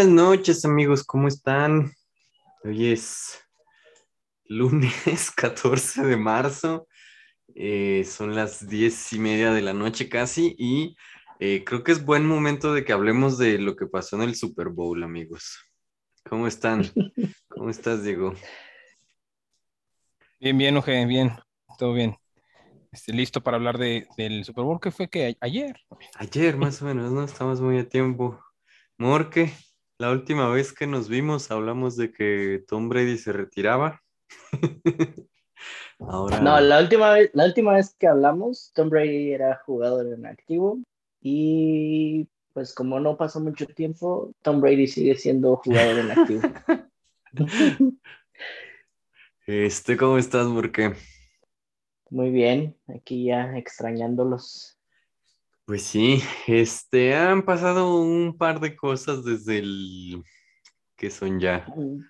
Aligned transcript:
Buenas 0.00 0.14
noches 0.14 0.64
amigos, 0.64 1.04
¿cómo 1.04 1.28
están? 1.28 1.92
Hoy 2.64 2.86
es 2.86 3.38
lunes 4.46 5.30
14 5.36 6.06
de 6.06 6.16
marzo, 6.16 6.88
eh, 7.54 8.02
son 8.06 8.34
las 8.34 8.66
diez 8.66 9.12
y 9.12 9.18
media 9.18 9.52
de 9.52 9.60
la 9.60 9.74
noche 9.74 10.08
casi 10.08 10.54
y 10.56 10.96
eh, 11.38 11.64
creo 11.66 11.84
que 11.84 11.92
es 11.92 12.02
buen 12.02 12.24
momento 12.24 12.72
de 12.72 12.82
que 12.82 12.94
hablemos 12.94 13.36
de 13.36 13.58
lo 13.58 13.76
que 13.76 13.84
pasó 13.88 14.16
en 14.16 14.22
el 14.22 14.36
Super 14.36 14.70
Bowl, 14.70 15.02
amigos. 15.02 15.58
¿Cómo 16.24 16.46
están? 16.46 16.82
¿Cómo 17.48 17.68
estás, 17.68 18.02
Diego? 18.02 18.32
Bien, 20.40 20.56
bien, 20.56 20.78
Oje, 20.78 21.04
bien, 21.04 21.32
todo 21.78 21.92
bien. 21.92 22.16
Este, 22.90 23.12
listo 23.12 23.42
para 23.42 23.58
hablar 23.58 23.76
de, 23.76 24.08
del 24.16 24.46
Super 24.46 24.64
Bowl 24.64 24.80
que 24.80 24.92
fue 24.92 25.10
que 25.10 25.36
ayer. 25.42 25.76
Ayer, 26.14 26.56
más 26.56 26.80
o 26.80 26.86
menos, 26.86 27.12
¿no? 27.12 27.22
Estamos 27.22 27.60
muy 27.60 27.76
a 27.76 27.86
tiempo. 27.86 28.42
Morque, 28.96 29.52
la 30.00 30.10
última 30.12 30.48
vez 30.48 30.72
que 30.72 30.86
nos 30.86 31.10
vimos 31.10 31.50
hablamos 31.50 31.94
de 31.94 32.10
que 32.10 32.64
Tom 32.66 32.88
Brady 32.88 33.18
se 33.18 33.32
retiraba. 33.32 34.02
Ahora... 35.98 36.40
No, 36.40 36.58
la 36.58 36.80
última, 36.80 37.12
vez, 37.12 37.30
la 37.34 37.44
última 37.44 37.74
vez 37.74 37.94
que 37.98 38.06
hablamos, 38.06 38.72
Tom 38.74 38.88
Brady 38.88 39.32
era 39.32 39.60
jugador 39.66 40.06
en 40.06 40.24
activo 40.24 40.78
y 41.20 42.26
pues 42.54 42.72
como 42.72 42.98
no 42.98 43.18
pasó 43.18 43.40
mucho 43.40 43.66
tiempo, 43.66 44.32
Tom 44.40 44.62
Brady 44.62 44.86
sigue 44.86 45.16
siendo 45.16 45.56
jugador 45.56 45.98
en 45.98 46.10
activo. 46.10 46.42
Este, 49.46 49.96
¿cómo 49.96 50.16
estás, 50.16 50.46
Morque? 50.46 50.94
Muy 52.08 52.30
bien, 52.30 52.76
aquí 52.86 53.24
ya 53.24 53.56
extrañándolos. 53.56 54.79
Pues 55.70 55.84
sí, 55.84 56.20
este, 56.48 57.14
han 57.14 57.44
pasado 57.44 57.94
un 57.94 58.36
par 58.36 58.58
de 58.58 58.74
cosas 58.74 59.24
desde 59.24 59.58
el 59.58 60.24
que 60.96 61.12
son 61.12 61.38
ya 61.38 61.64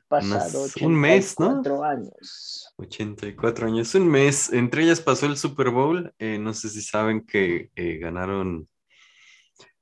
pasado 0.09 0.65
un 0.81 0.95
mes, 0.95 1.39
¿no? 1.39 1.85
años. 1.85 2.73
84 2.79 3.67
años, 3.67 3.95
un 3.95 4.09
mes. 4.09 4.51
Entre 4.51 4.85
ellas 4.85 5.03
pasó 5.03 5.27
el 5.27 5.37
Super 5.37 5.69
Bowl. 5.69 6.11
Eh, 6.19 6.39
no 6.39 6.55
sé 6.55 6.71
si 6.71 6.81
saben 6.81 7.27
que 7.27 7.71
eh, 7.77 7.99
ganaron, 7.99 8.67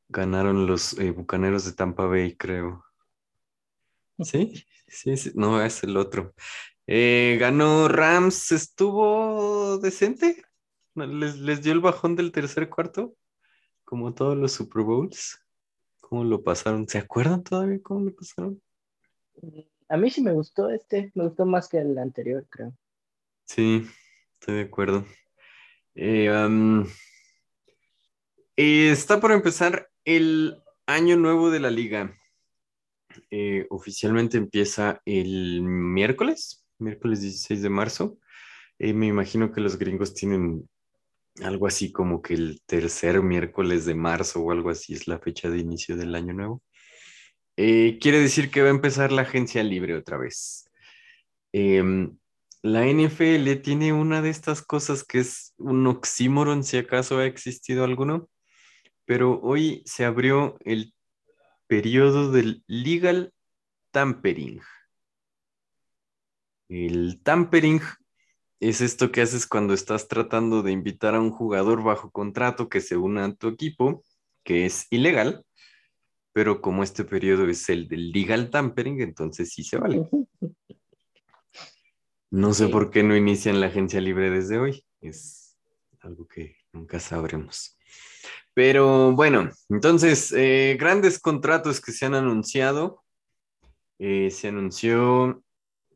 ganaron 0.08 0.66
los 0.66 0.98
eh, 0.98 1.12
Bucaneros 1.12 1.64
de 1.64 1.72
Tampa 1.72 2.06
Bay, 2.06 2.34
creo. 2.34 2.84
¿Sí? 4.18 4.54
Sí, 4.88 5.16
sí, 5.16 5.30
no, 5.36 5.62
es 5.62 5.84
el 5.84 5.96
otro. 5.96 6.34
ganó 6.84 7.86
Rams, 7.86 8.50
estuvo 8.50 9.78
decente. 9.78 10.42
¿Les, 10.96 11.38
¿Les 11.38 11.62
dio 11.62 11.72
el 11.72 11.80
bajón 11.80 12.16
del 12.16 12.32
tercer 12.32 12.68
cuarto? 12.68 13.14
Como 13.88 14.12
todos 14.12 14.36
los 14.36 14.52
Super 14.52 14.82
Bowls. 14.82 15.42
¿Cómo 16.00 16.22
lo 16.22 16.44
pasaron? 16.44 16.86
¿Se 16.86 16.98
acuerdan 16.98 17.42
todavía 17.42 17.80
cómo 17.82 18.04
lo 18.04 18.14
pasaron? 18.14 18.60
A 19.88 19.96
mí 19.96 20.10
sí 20.10 20.20
me 20.20 20.32
gustó 20.32 20.68
este, 20.68 21.10
me 21.14 21.24
gustó 21.24 21.46
más 21.46 21.70
que 21.70 21.78
el 21.78 21.96
anterior, 21.96 22.46
creo. 22.50 22.76
Sí, 23.44 23.86
estoy 24.34 24.56
de 24.56 24.60
acuerdo. 24.60 25.06
Eh, 25.94 26.30
está 28.56 29.20
por 29.20 29.32
empezar 29.32 29.88
el 30.04 30.62
año 30.84 31.16
nuevo 31.16 31.50
de 31.50 31.60
la 31.60 31.70
liga. 31.70 32.14
Eh, 33.30 33.66
oficialmente 33.70 34.36
empieza 34.36 35.00
el 35.06 35.62
miércoles, 35.62 36.62
miércoles 36.78 37.22
16 37.22 37.62
de 37.62 37.70
marzo. 37.70 38.18
Eh, 38.78 38.92
me 38.92 39.06
imagino 39.06 39.50
que 39.50 39.62
los 39.62 39.78
gringos 39.78 40.12
tienen 40.12 40.68
algo 41.42 41.66
así 41.66 41.92
como 41.92 42.22
que 42.22 42.34
el 42.34 42.62
tercer 42.66 43.22
miércoles 43.22 43.84
de 43.84 43.94
marzo 43.94 44.40
o 44.40 44.50
algo 44.50 44.70
así 44.70 44.94
es 44.94 45.08
la 45.08 45.18
fecha 45.18 45.50
de 45.50 45.58
inicio 45.58 45.96
del 45.96 46.14
año 46.14 46.32
nuevo. 46.32 46.62
Eh, 47.56 47.98
quiere 48.00 48.20
decir 48.20 48.50
que 48.50 48.62
va 48.62 48.68
a 48.68 48.70
empezar 48.70 49.10
la 49.12 49.22
agencia 49.22 49.62
libre 49.62 49.96
otra 49.96 50.16
vez. 50.16 50.70
Em, 51.52 52.16
la 52.62 52.86
NFL 52.86 53.62
tiene 53.62 53.92
una 53.92 54.22
de 54.22 54.30
estas 54.30 54.62
cosas 54.62 55.04
que 55.04 55.20
es 55.20 55.54
un 55.58 55.86
oxímoron, 55.86 56.64
si 56.64 56.76
acaso 56.76 57.18
ha 57.18 57.26
existido 57.26 57.84
alguno, 57.84 58.28
pero 59.04 59.40
hoy 59.42 59.82
se 59.86 60.04
abrió 60.04 60.56
el 60.60 60.94
periodo 61.66 62.30
del 62.32 62.62
legal 62.66 63.32
tampering. 63.90 64.60
El 66.68 67.20
tampering 67.22 67.80
es 68.60 68.80
esto 68.80 69.12
que 69.12 69.22
haces 69.22 69.46
cuando 69.46 69.74
estás 69.74 70.08
tratando 70.08 70.62
de 70.62 70.72
invitar 70.72 71.14
a 71.14 71.20
un 71.20 71.30
jugador 71.30 71.82
bajo 71.82 72.10
contrato 72.10 72.68
que 72.68 72.80
se 72.80 72.96
una 72.96 73.24
a 73.24 73.34
tu 73.34 73.48
equipo, 73.48 74.02
que 74.42 74.66
es 74.66 74.86
ilegal, 74.90 75.44
pero 76.32 76.60
como 76.60 76.82
este 76.82 77.04
periodo 77.04 77.48
es 77.48 77.68
el 77.68 77.88
del 77.88 78.10
legal 78.10 78.50
tampering, 78.50 79.00
entonces 79.00 79.52
sí 79.52 79.62
se 79.62 79.78
vale. 79.78 80.08
No 82.30 82.52
sé 82.52 82.68
por 82.68 82.90
qué 82.90 83.02
no 83.02 83.16
inician 83.16 83.60
la 83.60 83.68
agencia 83.68 84.00
libre 84.00 84.30
desde 84.30 84.58
hoy, 84.58 84.84
es 85.00 85.56
algo 86.00 86.26
que 86.26 86.56
nunca 86.72 87.00
sabremos. 87.00 87.78
Pero 88.54 89.12
bueno, 89.12 89.50
entonces, 89.68 90.32
eh, 90.32 90.76
grandes 90.78 91.20
contratos 91.20 91.80
que 91.80 91.92
se 91.92 92.06
han 92.06 92.14
anunciado. 92.14 93.04
Eh, 94.00 94.30
se 94.30 94.48
anunció 94.48 95.42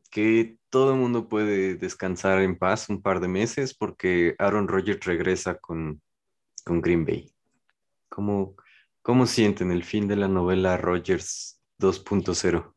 que 0.09 0.57
todo 0.73 0.95
el 0.95 0.99
mundo 0.99 1.29
puede 1.29 1.75
descansar 1.75 2.41
en 2.41 2.57
paz 2.57 2.89
un 2.89 2.99
par 2.99 3.19
de 3.19 3.27
meses 3.27 3.75
porque 3.75 4.33
Aaron 4.39 4.67
Rodgers 4.67 5.05
regresa 5.05 5.59
con, 5.59 6.01
con 6.65 6.81
Green 6.81 7.05
Bay. 7.05 7.31
¿Cómo, 8.09 8.55
¿Cómo 9.03 9.27
sienten 9.27 9.69
el 9.69 9.83
fin 9.83 10.07
de 10.07 10.15
la 10.15 10.27
novela 10.27 10.75
Rodgers 10.77 11.61
2.0? 11.77 12.73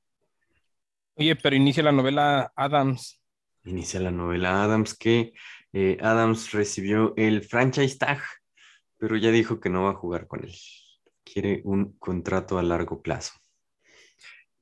Oye, 1.14 1.36
pero 1.36 1.56
inicia 1.56 1.82
la 1.82 1.90
novela 1.90 2.52
Adams. 2.54 3.18
Inicia 3.64 3.98
la 3.98 4.10
novela 4.10 4.62
Adams 4.62 4.94
que 4.94 5.32
eh, 5.72 5.96
Adams 6.02 6.52
recibió 6.52 7.14
el 7.16 7.44
franchise 7.44 7.96
tag, 7.96 8.20
pero 8.98 9.16
ya 9.16 9.30
dijo 9.30 9.58
que 9.58 9.70
no 9.70 9.84
va 9.84 9.92
a 9.92 9.94
jugar 9.94 10.26
con 10.26 10.44
él. 10.44 10.54
Quiere 11.24 11.62
un 11.64 11.96
contrato 11.98 12.58
a 12.58 12.62
largo 12.62 13.00
plazo. 13.00 13.32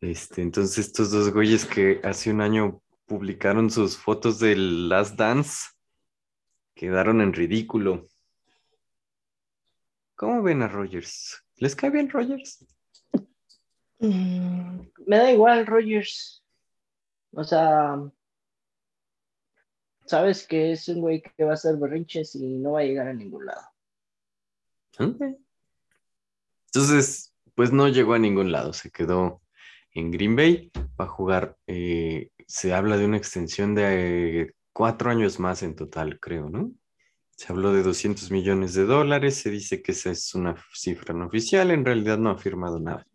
Este, 0.00 0.40
entonces 0.40 0.86
estos 0.86 1.10
dos 1.10 1.32
güeyes 1.32 1.64
que 1.64 2.00
hace 2.04 2.30
un 2.30 2.40
año 2.40 2.83
publicaron 3.06 3.70
sus 3.70 3.96
fotos 3.96 4.38
del 4.38 4.88
Last 4.88 5.16
Dance 5.16 5.74
quedaron 6.74 7.20
en 7.20 7.32
ridículo. 7.32 8.06
¿Cómo 10.16 10.42
ven 10.42 10.62
a 10.62 10.68
Rogers? 10.68 11.42
¿Les 11.56 11.74
cae 11.74 11.90
bien 11.90 12.10
Rogers? 12.10 12.64
Mm, 13.98 14.80
me 15.06 15.16
da 15.16 15.32
igual 15.32 15.66
Rogers. 15.66 16.44
O 17.32 17.44
sea, 17.44 17.98
sabes 20.06 20.46
que 20.46 20.72
es 20.72 20.88
un 20.88 21.00
güey 21.00 21.22
que 21.22 21.44
va 21.44 21.52
a 21.52 21.54
hacer 21.54 21.76
berrinches 21.76 22.34
y 22.34 22.58
no 22.58 22.72
va 22.72 22.80
a 22.80 22.84
llegar 22.84 23.08
a 23.08 23.14
ningún 23.14 23.46
lado. 23.46 23.62
Entonces, 26.66 27.34
pues 27.54 27.72
no 27.72 27.88
llegó 27.88 28.14
a 28.14 28.18
ningún 28.18 28.52
lado, 28.52 28.72
se 28.72 28.90
quedó 28.90 29.42
en 29.92 30.10
Green 30.10 30.36
Bay, 30.36 30.70
va 31.00 31.06
a 31.06 31.08
jugar 31.08 31.56
eh, 31.66 32.30
se 32.46 32.74
habla 32.74 32.96
de 32.96 33.06
una 33.06 33.16
extensión 33.16 33.74
de 33.74 34.54
cuatro 34.72 35.10
años 35.10 35.40
más 35.40 35.62
en 35.62 35.74
total, 35.74 36.18
creo, 36.20 36.50
¿no? 36.50 36.72
Se 37.36 37.52
habló 37.52 37.72
de 37.72 37.82
200 37.82 38.30
millones 38.30 38.74
de 38.74 38.84
dólares, 38.84 39.36
se 39.36 39.50
dice 39.50 39.82
que 39.82 39.92
esa 39.92 40.10
es 40.10 40.34
una 40.34 40.54
cifra 40.72 41.14
no 41.14 41.26
oficial, 41.26 41.70
en 41.70 41.84
realidad 41.84 42.18
no 42.18 42.30
ha 42.30 42.38
firmado 42.38 42.78
nada. 42.78 43.06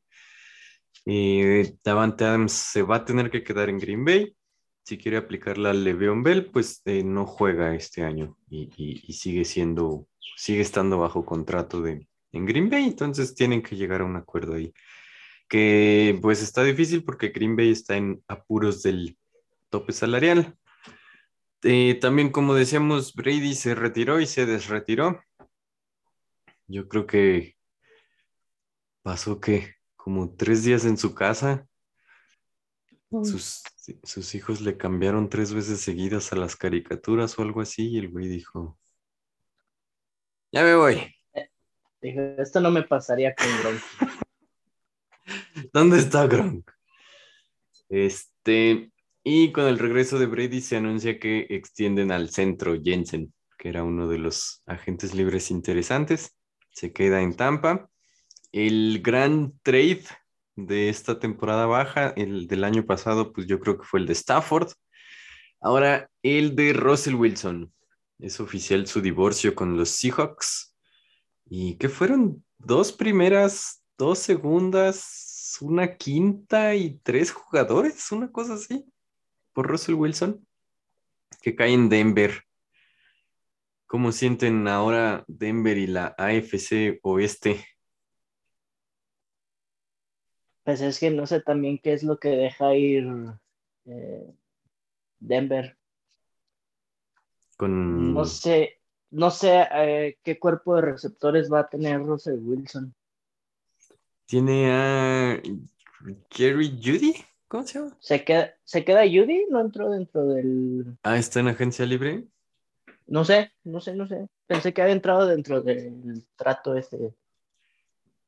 Y 1.06 1.64
Davante 1.84 2.26
Adams 2.26 2.52
se 2.52 2.82
va 2.82 2.98
a 2.98 3.06
tener 3.06 3.32
que 3.32 3.44
quedar 3.44 3.70
en 3.70 3.80
Green 3.80 4.04
Bay. 4.04 4.36
Si 4.84 4.98
quiere 4.98 5.18
aplicar 5.18 5.58
la 5.58 5.74
Le'Veon 5.74 6.24
Bell, 6.24 6.50
pues 6.52 6.82
eh, 6.86 7.04
no 7.04 7.26
juega 7.26 7.76
este 7.76 8.04
año 8.04 8.38
y, 8.50 9.14
sigue 9.14 9.46
siendo, 9.46 10.08
sigue 10.36 10.62
estando 10.62 10.98
bajo 10.98 11.26
contrato 11.26 11.82
de, 11.82 12.08
en 12.32 12.46
Green 12.46 12.70
Bay, 12.70 12.86
entonces 12.86 13.36
tienen 13.36 13.62
que 13.62 13.76
llegar 13.76 14.02
a 14.02 14.06
un 14.06 14.16
acuerdo 14.16 14.56
ahí 14.56 14.74
que 15.50 16.18
pues 16.22 16.42
está 16.42 16.64
difícil 16.64 17.04
porque 17.04 17.30
Green 17.30 17.56
Bay 17.56 17.72
está 17.72 17.98
en 17.98 18.24
apuros 18.28 18.84
del 18.84 19.18
tope 19.70 19.92
salarial. 19.92 20.56
Eh, 21.64 21.96
también, 22.00 22.30
como 22.32 22.54
decíamos, 22.54 23.14
Brady 23.14 23.56
se 23.56 23.76
retiró 23.76 24.22
y 24.22 24.28
se 24.28 24.46
desretiró. 24.46 25.22
Yo 26.68 26.88
creo 26.88 27.08
que 27.08 27.58
pasó 29.02 29.42
que 29.42 29.76
como 29.96 30.36
tres 30.36 30.64
días 30.64 30.86
en 30.86 30.98
su 30.98 31.14
casa. 31.14 31.66
Sus, 33.24 33.64
sus, 34.04 34.36
hijos 34.36 34.62
le 34.62 34.78
cambiaron 34.78 35.30
tres 35.30 35.52
veces 35.52 35.82
seguidas 35.82 36.32
a 36.32 36.36
las 36.36 36.56
caricaturas 36.56 37.40
o 37.40 37.42
algo 37.42 37.62
así 37.62 37.90
y 37.90 37.98
el 37.98 38.10
güey 38.12 38.28
dijo, 38.28 38.78
ya 40.52 40.64
me 40.64 40.76
voy. 40.76 41.16
Dijo, 42.02 42.22
esto 42.38 42.62
no 42.62 42.70
me 42.70 42.84
pasaría 42.84 43.34
con 43.34 43.48
Gronk. 43.62 43.82
¿Dónde 45.72 46.00
está 46.00 46.26
Gronk? 46.26 46.70
Este, 47.90 48.92
y 49.24 49.52
con 49.52 49.66
el 49.66 49.78
regreso 49.78 50.18
de 50.18 50.26
Brady 50.26 50.62
se 50.62 50.78
anuncia 50.78 51.20
que 51.20 51.46
extienden 51.50 52.12
al 52.12 52.30
centro 52.30 52.80
Jensen, 52.82 53.34
que 53.58 53.70
era 53.70 53.84
uno 53.84 54.08
de 54.08 54.18
los 54.18 54.64
agentes 54.66 55.14
libres 55.14 55.52
interesantes. 55.52 56.36
Se 56.72 56.94
queda 56.94 57.22
en 57.22 57.36
Tampa. 57.36 57.90
El 58.52 59.02
gran 59.04 59.54
trade 59.62 60.06
de 60.56 60.90
esta 60.90 61.20
temporada 61.20 61.66
baja. 61.66 62.10
El 62.16 62.48
del 62.48 62.64
año 62.64 62.86
pasado, 62.86 63.32
pues 63.34 63.46
yo 63.48 63.60
creo 63.60 63.78
que 63.78 63.86
fue 63.86 64.00
el 64.00 64.08
de 64.08 64.14
Stafford. 64.14 64.72
Ahora 65.62 66.10
el 66.24 66.56
de 66.56 66.74
Russell 66.74 67.16
Wilson. 67.16 67.72
Es 68.18 68.40
oficial 68.40 68.88
su 68.88 69.02
divorcio 69.02 69.54
con 69.56 69.78
los 69.78 69.90
Seahawks. 69.90 70.76
¿Y 71.46 71.76
qué 71.76 71.90
fueron? 71.90 72.44
Dos 72.58 72.92
primeras, 72.92 73.84
dos 73.98 74.20
segundas, 74.20 75.29
una 75.62 75.96
quinta 75.98 76.76
y 76.76 77.00
tres 77.04 77.32
jugadores, 77.32 78.12
una 78.12 78.32
cosa 78.32 78.54
así, 78.54 78.86
por 79.54 79.68
Russell 79.68 79.96
Wilson, 79.96 80.46
que 81.42 81.56
cae 81.56 81.74
en 81.74 81.90
Denver. 81.90 82.44
¿Cómo 83.88 84.12
sienten 84.12 84.68
ahora 84.68 85.24
Denver 85.28 85.78
y 85.78 85.88
la 85.88 86.16
AFC 86.18 87.00
Oeste? 87.02 87.66
Pues 90.64 90.82
es 90.82 91.00
que 91.00 91.10
no 91.10 91.26
sé 91.26 91.42
también 91.42 91.80
qué 91.80 91.94
es 91.94 92.04
lo 92.04 92.20
que 92.20 92.30
deja 92.30 92.76
ir 92.76 93.08
eh, 93.86 94.32
Denver. 95.20 95.76
Con... 97.58 98.14
No 98.14 98.26
sé, 98.26 98.80
no 99.10 99.32
sé 99.32 99.68
eh, 99.74 100.18
qué 100.24 100.38
cuerpo 100.38 100.76
de 100.76 100.84
receptores 100.84 101.52
va 101.52 101.62
a 101.62 101.70
tener 101.70 102.00
Russell 102.04 102.40
Wilson. 102.40 102.94
Tiene 104.30 104.72
a 104.72 105.42
Jerry 106.30 106.80
Judy, 106.80 107.16
¿cómo 107.48 107.66
se 107.66 107.80
llama? 107.80 107.98
¿Se 108.00 108.24
queda, 108.24 108.54
¿Se 108.64 108.86
queda 108.86 109.02
Judy? 109.02 109.48
¿No 109.50 109.60
entró 109.60 109.90
dentro 109.90 110.24
del...? 110.28 111.00
Ah, 111.02 111.18
está 111.18 111.40
en 111.40 111.48
agencia 111.48 111.84
libre. 111.88 112.28
No 113.08 113.26
sé, 113.26 113.52
no 113.64 113.82
sé, 113.82 113.96
no 113.96 114.08
sé. 114.08 114.30
Pensé 114.46 114.72
que 114.72 114.84
había 114.84 114.94
entrado 114.94 115.26
dentro 115.26 115.62
del 115.62 116.24
trato 116.36 116.76
este. 116.76 117.16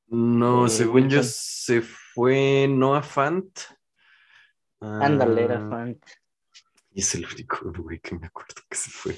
No, 0.07 0.65
Eh, 0.65 0.69
según 0.69 1.07
yo 1.07 1.21
se 1.21 1.81
fue 1.83 2.67
Noah 2.67 3.03
Fant. 3.03 3.59
Ándale, 4.79 5.43
era 5.43 5.63
Ah, 5.63 5.69
fan. 5.69 5.99
Y 6.93 7.01
es 7.01 7.13
el 7.13 7.27
único 7.31 7.71
güey 7.77 7.99
que 7.99 8.15
me 8.17 8.25
acuerdo 8.25 8.55
que 8.67 8.75
se 8.75 8.89
fue. 8.89 9.17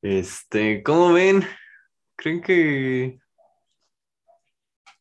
Este, 0.00 0.82
¿cómo 0.82 1.12
ven? 1.12 1.44
¿Creen 2.16 2.40
que. 2.40 3.20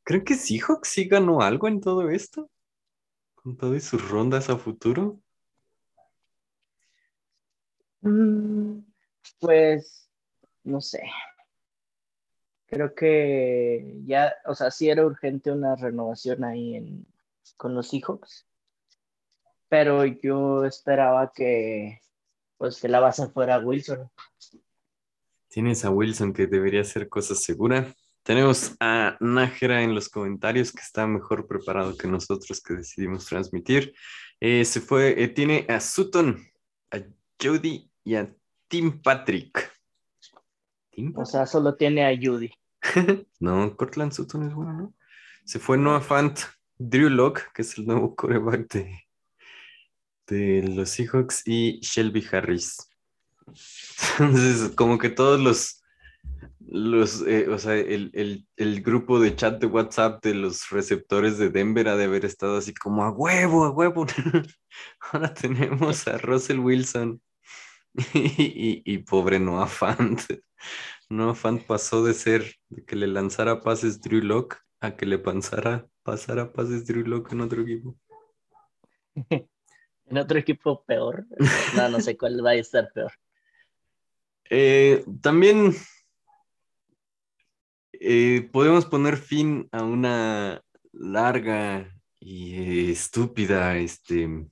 ¿Creen 0.07 0.23
que 0.23 0.35
Seahawks 0.35 0.87
sí 0.87 1.05
ganó 1.05 1.41
algo 1.41 1.67
en 1.67 1.81
todo 1.81 2.09
esto? 2.09 2.49
Con 3.35 3.57
todas 3.57 3.83
sus 3.83 4.09
rondas 4.09 4.49
a 4.49 4.55
futuro. 4.55 5.19
Mm, 7.99 8.79
Pues, 9.41 10.09
no 10.63 10.79
sé. 10.79 11.03
Creo 12.67 12.95
que 12.95 13.99
ya, 14.05 14.33
o 14.45 14.55
sea, 14.55 14.71
sí 14.71 14.89
era 14.89 15.05
urgente 15.05 15.51
una 15.51 15.75
renovación 15.75 16.45
ahí 16.45 16.75
en, 16.75 17.05
con 17.57 17.75
los 17.75 17.89
Seahawks. 17.89 18.47
Pero 19.67 20.05
yo 20.05 20.63
esperaba 20.63 21.33
que, 21.35 21.99
pues, 22.57 22.79
que 22.79 22.87
la 22.87 23.01
base 23.01 23.27
fuera 23.27 23.59
Wilson. 23.59 24.09
Tienes 25.49 25.83
a 25.83 25.89
Wilson 25.89 26.31
que 26.31 26.47
debería 26.47 26.79
hacer 26.79 27.09
cosas 27.09 27.43
seguras. 27.43 27.93
Tenemos 28.27 28.75
a 28.81 29.15
Nájera 29.21 29.83
en 29.83 29.95
los 29.95 30.09
comentarios 30.09 30.73
que 30.73 30.81
está 30.81 31.07
mejor 31.07 31.47
preparado 31.47 31.95
que 31.95 32.09
nosotros 32.09 32.59
que 32.59 32.73
decidimos 32.73 33.25
transmitir. 33.25 33.95
Eh, 34.41 34.65
se 34.65 34.81
fue, 34.81 35.23
eh, 35.23 35.29
tiene 35.29 35.65
a 35.69 35.79
Sutton, 35.79 36.45
a 36.91 36.97
Jody 37.41 37.89
y 38.03 38.15
a 38.15 38.29
Tim 38.67 39.01
Patrick. 39.01 39.71
¿Tim 40.91 41.13
O 41.15 41.23
sea, 41.23 41.45
solo 41.45 41.77
tiene 41.77 42.05
a 42.05 42.19
Judy. 42.21 42.51
No, 43.39 43.77
Cortland 43.77 44.11
Sutton 44.11 44.45
es 44.45 44.53
bueno, 44.53 44.73
¿no? 44.73 44.93
Se 45.45 45.57
fue 45.57 45.77
Noah 45.77 46.01
Fant, 46.01 46.37
Drew 46.77 47.09
Locke, 47.09 47.45
que 47.53 47.61
es 47.61 47.77
el 47.77 47.87
nuevo 47.87 48.13
coreback 48.13 48.69
de, 48.73 49.07
de 50.27 50.63
los 50.67 50.89
Seahawks, 50.89 51.43
y 51.47 51.79
Shelby 51.79 52.27
Harris. 52.29 52.89
Entonces, 54.19 54.75
como 54.75 54.97
que 54.97 55.07
todos 55.07 55.39
los, 55.39 55.81
los 56.69 57.21
eh, 57.25 57.47
o 57.49 57.57
sea, 57.57 57.75
el, 57.75 58.11
el- 58.13 58.45
el 58.57 58.81
grupo 58.81 59.19
de 59.19 59.35
chat 59.35 59.59
de 59.59 59.67
WhatsApp 59.67 60.23
de 60.23 60.33
los 60.35 60.69
receptores 60.69 61.37
de 61.37 61.49
Denver 61.49 61.87
ha 61.87 61.95
de 61.95 62.05
haber 62.05 62.25
estado 62.25 62.57
así 62.57 62.73
como 62.73 63.03
a 63.03 63.11
huevo, 63.11 63.63
a 63.65 63.71
huevo. 63.71 64.05
Ahora 65.11 65.33
tenemos 65.33 66.07
a 66.07 66.17
Russell 66.17 66.59
Wilson 66.59 67.21
y, 68.13 68.19
y- 68.19 68.81
y 68.85 68.97
pobre 68.99 69.39
Noah 69.39 69.67
Fant. 69.67 70.21
Noah 71.09 71.35
Fant 71.35 71.63
pasó 71.65 72.03
de 72.03 72.13
ser 72.13 72.55
de 72.69 72.83
que 72.83 72.95
le 72.95 73.07
lanzara 73.07 73.61
pases 73.61 74.01
Drew 74.01 74.21
Lock 74.21 74.57
a 74.81 74.95
que 74.95 75.05
le 75.05 75.17
pasara, 75.17 75.87
pasara 76.03 76.51
pases 76.51 76.85
Drew 76.85 77.05
Lock 77.05 77.31
en 77.31 77.41
otro 77.41 77.61
equipo. 77.61 77.97
En 80.09 80.17
otro 80.17 80.37
equipo 80.37 80.83
peor. 80.85 81.25
No, 81.75 81.89
no 81.89 81.99
sé 82.01 82.17
cuál 82.17 82.45
va 82.45 82.51
a 82.51 82.55
estar 82.55 82.91
peor. 82.93 83.11
Eh, 84.49 85.03
también 85.21 85.73
eh, 87.93 88.49
podemos 88.51 88.85
poner 88.85 89.17
fin 89.17 89.67
a 89.71 89.83
una 89.83 90.61
larga 90.91 91.93
y 92.19 92.55
eh, 92.55 92.91
estúpida, 92.91 93.77
este, 93.77 94.47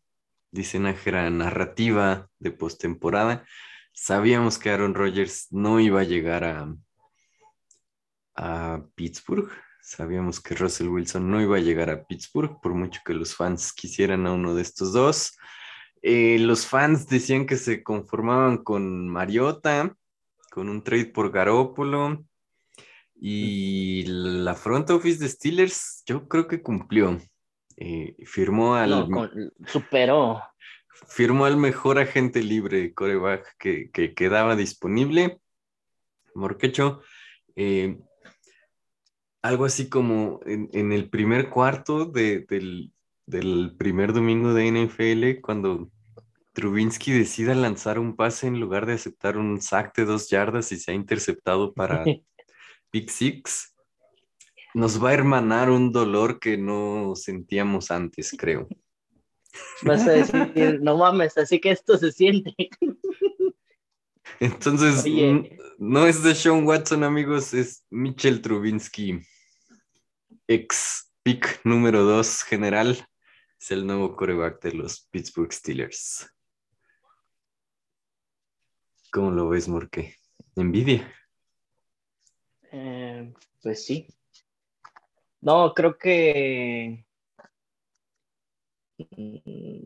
dice 0.52 0.80
narrativa 0.80 2.30
de 2.40 2.52
postemporada. 2.52 3.46
Sabíamos 3.94 4.58
que 4.58 4.70
Aaron 4.70 4.94
Rodgers 4.94 5.48
no 5.52 5.80
iba 5.80 6.02
a 6.02 6.06
llegar 6.06 6.44
a, 6.44 6.76
a 8.36 8.84
Pittsburgh. 8.96 9.50
Sabíamos 9.82 10.42
que 10.42 10.56
Russell 10.56 10.88
Wilson 10.88 11.30
no 11.30 11.42
iba 11.42 11.58
a 11.58 11.62
llegar 11.62 11.90
a 11.90 12.04
Pittsburgh, 12.06 12.60
por 12.62 12.74
mucho 12.74 13.02
que 13.06 13.14
los 13.14 13.36
fans 13.36 13.72
quisieran 13.72 14.26
a 14.26 14.34
uno 14.34 14.56
de 14.56 14.64
estos 14.64 14.94
dos. 14.94 15.38
Eh, 16.02 16.40
los 16.40 16.68
fans 16.68 17.08
decían 17.08 17.46
que 17.46 17.58
se 17.58 17.84
conformaban 17.84 18.64
con 18.64 19.10
Mariota, 19.10 19.96
con 20.52 20.70
un 20.70 20.84
trade 20.84 21.06
por 21.06 21.32
Garópolo. 21.32 22.26
Y 23.20 24.04
la 24.08 24.54
front 24.56 24.90
office 24.90 25.20
de 25.20 25.30
Steelers, 25.30 26.04
yo 26.06 26.28
creo 26.28 26.48
que 26.48 26.62
cumplió. 26.62 27.18
Eh, 27.78 28.16
firmó, 28.26 28.76
al, 28.76 28.90
No, 28.90 29.10
con- 29.10 29.54
superó. 29.68 30.42
firmó 31.08 31.46
al 31.46 31.58
mejor 31.58 31.98
agente 32.00 32.42
libre 32.44 32.80
de 32.80 32.94
coreback 32.94 33.56
que, 33.58 33.90
que 33.92 34.14
quedaba 34.14 34.56
disponible. 34.56 35.40
Morquecho, 36.36 37.02
eh, 37.56 37.98
algo 39.42 39.66
así 39.66 39.90
como 39.90 40.40
en, 40.46 40.70
en 40.74 40.92
el 40.92 41.10
primer 41.10 41.50
cuarto 41.50 42.06
de- 42.06 42.46
del, 42.50 42.92
del 43.26 43.76
primer 43.78 44.12
domingo 44.14 44.54
de 44.54 44.68
NFL, 44.68 45.42
cuando 45.42 45.90
Trubinsky 46.54 47.12
decida 47.12 47.54
lanzar 47.56 48.00
un 48.00 48.16
pase 48.16 48.48
en 48.48 48.60
lugar 48.60 48.86
de 48.86 48.94
aceptar 48.94 49.38
un 49.38 49.62
sack 49.62 49.96
de 49.98 50.06
dos 50.06 50.30
yardas 50.30 50.72
y 50.72 50.78
se 50.78 50.92
ha 50.92 50.94
interceptado 50.96 51.74
para 51.74 52.04
Pick 52.96 53.10
Six, 53.10 53.76
nos 54.74 55.04
va 55.04 55.10
a 55.10 55.14
hermanar 55.16 55.70
un 55.70 55.92
dolor 55.92 56.40
que 56.40 56.58
no 56.58 57.14
sentíamos 57.18 57.92
antes, 57.92 58.34
creo. 58.38 58.70
Vas 59.84 60.08
a 60.08 60.12
decir, 60.12 60.80
no 60.82 60.96
mames, 60.96 61.38
así 61.38 61.60
que 61.60 61.72
esto 61.72 61.98
se 61.98 62.14
siente. 62.14 62.56
Entonces, 64.40 65.04
Oye. 65.04 65.58
no 65.78 66.08
es 66.08 66.24
de 66.24 66.34
Sean 66.34 66.66
Watson, 66.66 67.04
amigos, 67.04 67.54
es 67.54 67.86
Mitchell 67.90 68.42
Trubinsky, 68.42 69.20
ex 70.48 71.12
pick 71.22 71.60
número 71.66 72.06
2 72.06 72.44
general, 72.44 73.06
es 73.60 73.72
el 73.72 73.86
nuevo 73.86 74.16
coreback 74.16 74.62
de 74.62 74.72
los 74.72 75.02
Pittsburgh 75.12 75.52
Steelers. 75.52 76.30
¿Cómo 79.12 79.32
lo 79.32 79.50
ves, 79.50 79.68
Morque? 79.68 80.16
Envidia. 80.56 81.14
Eh, 82.78 83.34
pues 83.62 83.86
sí. 83.86 84.06
No, 85.40 85.74
creo 85.74 85.98
que 85.98 87.06
mm, 88.98 89.86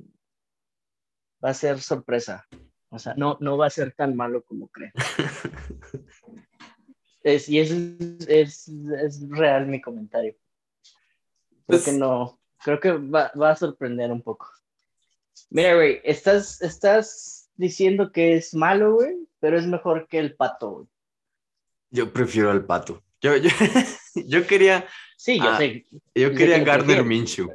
va 1.43 1.49
a 1.51 1.53
ser 1.53 1.79
sorpresa. 1.81 2.47
O 2.89 2.97
sea, 2.97 3.13
no, 3.15 3.37
no 3.41 3.57
va 3.57 3.67
a 3.67 3.69
ser 3.69 3.93
tan 3.93 4.15
malo 4.15 4.43
como 4.43 4.67
creo. 4.69 4.91
Es, 7.21 7.49
y 7.49 7.59
es, 7.59 7.69
es, 8.29 8.69
es 8.69 9.29
real 9.29 9.67
mi 9.67 9.81
comentario. 9.81 10.35
Creo 10.81 11.63
Pues- 11.65 11.83
que 11.83 11.91
no, 11.91 12.39
creo 12.63 12.79
que 12.79 12.93
va, 12.93 13.29
va 13.39 13.51
a 13.51 13.55
sorprender 13.57 14.09
un 14.09 14.21
poco. 14.21 14.49
Mira, 15.49 15.75
güey, 15.75 15.99
estás, 16.05 16.61
estás 16.61 17.51
diciendo 17.55 18.13
que 18.13 18.37
es 18.37 18.53
malo, 18.55 18.93
güey, 18.95 19.27
pero 19.41 19.59
es 19.59 19.67
mejor 19.67 20.07
que 20.07 20.17
el 20.17 20.33
pato, 20.37 20.71
güey. 20.71 20.87
Yo 21.91 22.11
prefiero 22.13 22.51
al 22.51 22.65
pato. 22.65 23.03
Yo, 23.21 23.35
yo, 23.37 23.49
yo 24.15 24.45
quería, 24.47 24.87
Sí, 25.17 25.37
yo 25.37 25.49
Ah, 25.49 25.57
sé. 25.57 25.85
yo 26.15 26.31
quería 26.33 26.55
que 26.55 26.59
lo 26.59 26.65
Gardner 26.65 27.03
Minshew. 27.03 27.49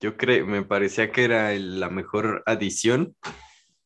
Yo 0.00 0.16
creo, 0.18 0.46
me 0.46 0.62
parecía 0.62 1.10
que 1.10 1.24
era 1.24 1.54
el- 1.54 1.80
la 1.80 1.88
mejor 1.88 2.42
adición. 2.44 3.16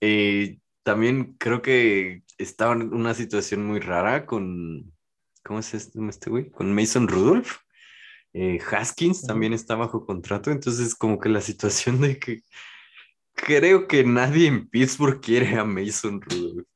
Eh, 0.00 0.58
también 0.82 1.34
creo 1.38 1.62
que 1.62 2.22
estaba 2.38 2.72
en 2.74 2.92
una 2.92 3.14
situación 3.14 3.64
muy 3.64 3.78
rara 3.78 4.26
con, 4.26 4.92
¿cómo 5.44 5.60
es 5.60 5.74
este, 5.74 6.00
este 6.08 6.30
güey? 6.30 6.50
Con 6.50 6.74
Mason 6.74 7.06
Rudolph. 7.06 7.58
Eh, 8.32 8.58
Haskins 8.70 9.22
también 9.22 9.52
está 9.52 9.74
bajo 9.76 10.04
contrato, 10.06 10.50
entonces 10.50 10.94
como 10.94 11.18
que 11.20 11.28
la 11.28 11.40
situación 11.40 12.00
de 12.00 12.18
que 12.18 12.42
creo 13.34 13.86
que 13.88 14.04
nadie 14.04 14.46
en 14.48 14.68
Pittsburgh 14.68 15.20
quiere 15.20 15.56
a 15.56 15.64
Mason 15.64 16.20
Rudolph. 16.20 16.66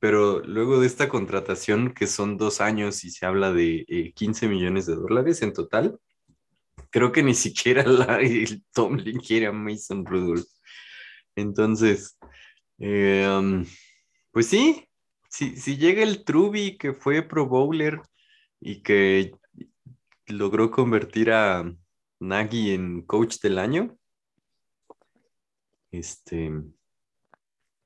Pero 0.00 0.40
luego 0.40 0.80
de 0.80 0.86
esta 0.86 1.08
contratación, 1.08 1.92
que 1.92 2.06
son 2.06 2.38
dos 2.38 2.60
años 2.60 3.04
y 3.04 3.10
se 3.10 3.26
habla 3.26 3.52
de 3.52 4.12
15 4.16 4.48
millones 4.48 4.86
de 4.86 4.96
dólares 4.96 5.42
en 5.42 5.52
total, 5.52 5.98
creo 6.90 7.12
que 7.12 7.22
ni 7.22 7.34
siquiera 7.34 7.84
la, 7.84 8.20
el 8.20 8.64
Tomlin 8.72 9.20
quiere 9.20 9.46
a 9.46 9.52
Mason 9.52 10.04
Rudolph. 10.04 10.48
Entonces, 11.36 12.18
eh, 12.78 13.28
um, 13.30 13.64
pues 14.32 14.46
sí, 14.46 14.88
si, 15.28 15.56
si 15.56 15.76
llega 15.76 16.02
el 16.02 16.24
Truby 16.24 16.76
que 16.76 16.92
fue 16.92 17.22
Pro 17.22 17.46
Bowler 17.46 18.00
y 18.58 18.82
que 18.82 19.32
logró 20.26 20.70
convertir 20.70 21.30
a 21.30 21.72
Nagy 22.20 22.72
en 22.72 23.02
coach 23.02 23.38
del 23.40 23.58
año, 23.58 23.96
este, 25.90 26.52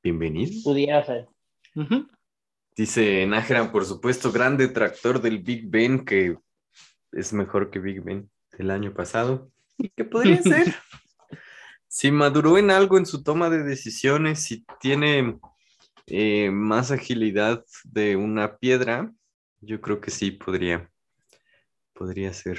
bienvenido. 0.03 0.53
Dice 2.77 3.27
Nájera, 3.27 3.71
por 3.71 3.85
supuesto, 3.85 4.33
gran 4.33 4.57
detractor 4.57 5.21
del 5.21 5.39
Big 5.39 5.69
Ben, 5.69 6.05
que 6.05 6.37
es 7.13 7.33
mejor 7.33 7.71
que 7.71 7.79
Big 7.79 8.03
Ben 8.03 8.31
del 8.59 8.71
año 8.71 8.93
pasado. 8.93 9.51
¿Y 9.79 9.91
qué 9.91 10.05
podría 10.05 10.43
ser? 10.43 10.75
si 11.95 12.11
maduró 12.11 12.59
en 12.59 12.73
algo 12.73 12.99
en 12.99 13.07
su 13.07 13.23
toma 13.23 13.51
de 13.51 13.63
decisiones, 13.63 14.41
si 14.41 14.65
tiene 14.81 15.39
eh, 16.07 16.51
más 16.51 16.91
agilidad 16.91 17.65
de 17.85 18.17
una 18.17 18.57
piedra, 18.57 19.13
yo 19.61 19.81
creo 19.81 20.01
que 20.01 20.11
sí 20.11 20.33
podría, 20.33 20.91
podría 21.93 22.33
ser. 22.33 22.59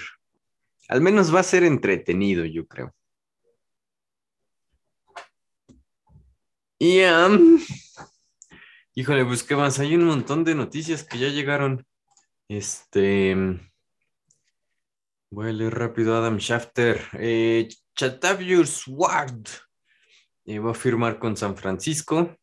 Al 0.87 1.01
menos 1.01 1.35
va 1.35 1.41
a 1.41 1.43
ser 1.43 1.65
entretenido, 1.65 2.45
yo 2.45 2.65
creo. 2.65 2.95
Y, 6.79 7.01
híjole, 8.95 9.25
pues 9.25 9.43
qué 9.43 9.55
más, 9.55 9.79
hay 9.79 9.95
un 9.95 10.05
montón 10.05 10.43
de 10.43 10.55
noticias 10.55 11.03
que 11.03 11.19
ya 11.19 11.27
llegaron. 11.27 11.85
Este, 12.47 13.35
voy 15.29 15.49
a 15.49 15.51
leer 15.51 15.75
rápido 15.75 16.15
Adam 16.15 16.37
Schafter. 16.37 17.01
Eh, 17.13 17.67
Chatavius 17.93 18.87
Ward 18.87 19.47
eh, 20.45 20.59
va 20.59 20.71
a 20.71 20.75
firmar 20.75 21.19
con 21.19 21.35
San 21.35 21.57
Francisco. 21.57 22.37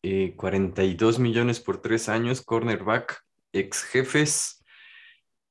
42 0.00 1.16
eh, 1.16 1.20
millones 1.20 1.60
por 1.60 1.82
tres 1.82 2.08
años, 2.08 2.40
cornerback, 2.40 3.22
ex 3.52 3.82
jefes. 3.82 4.64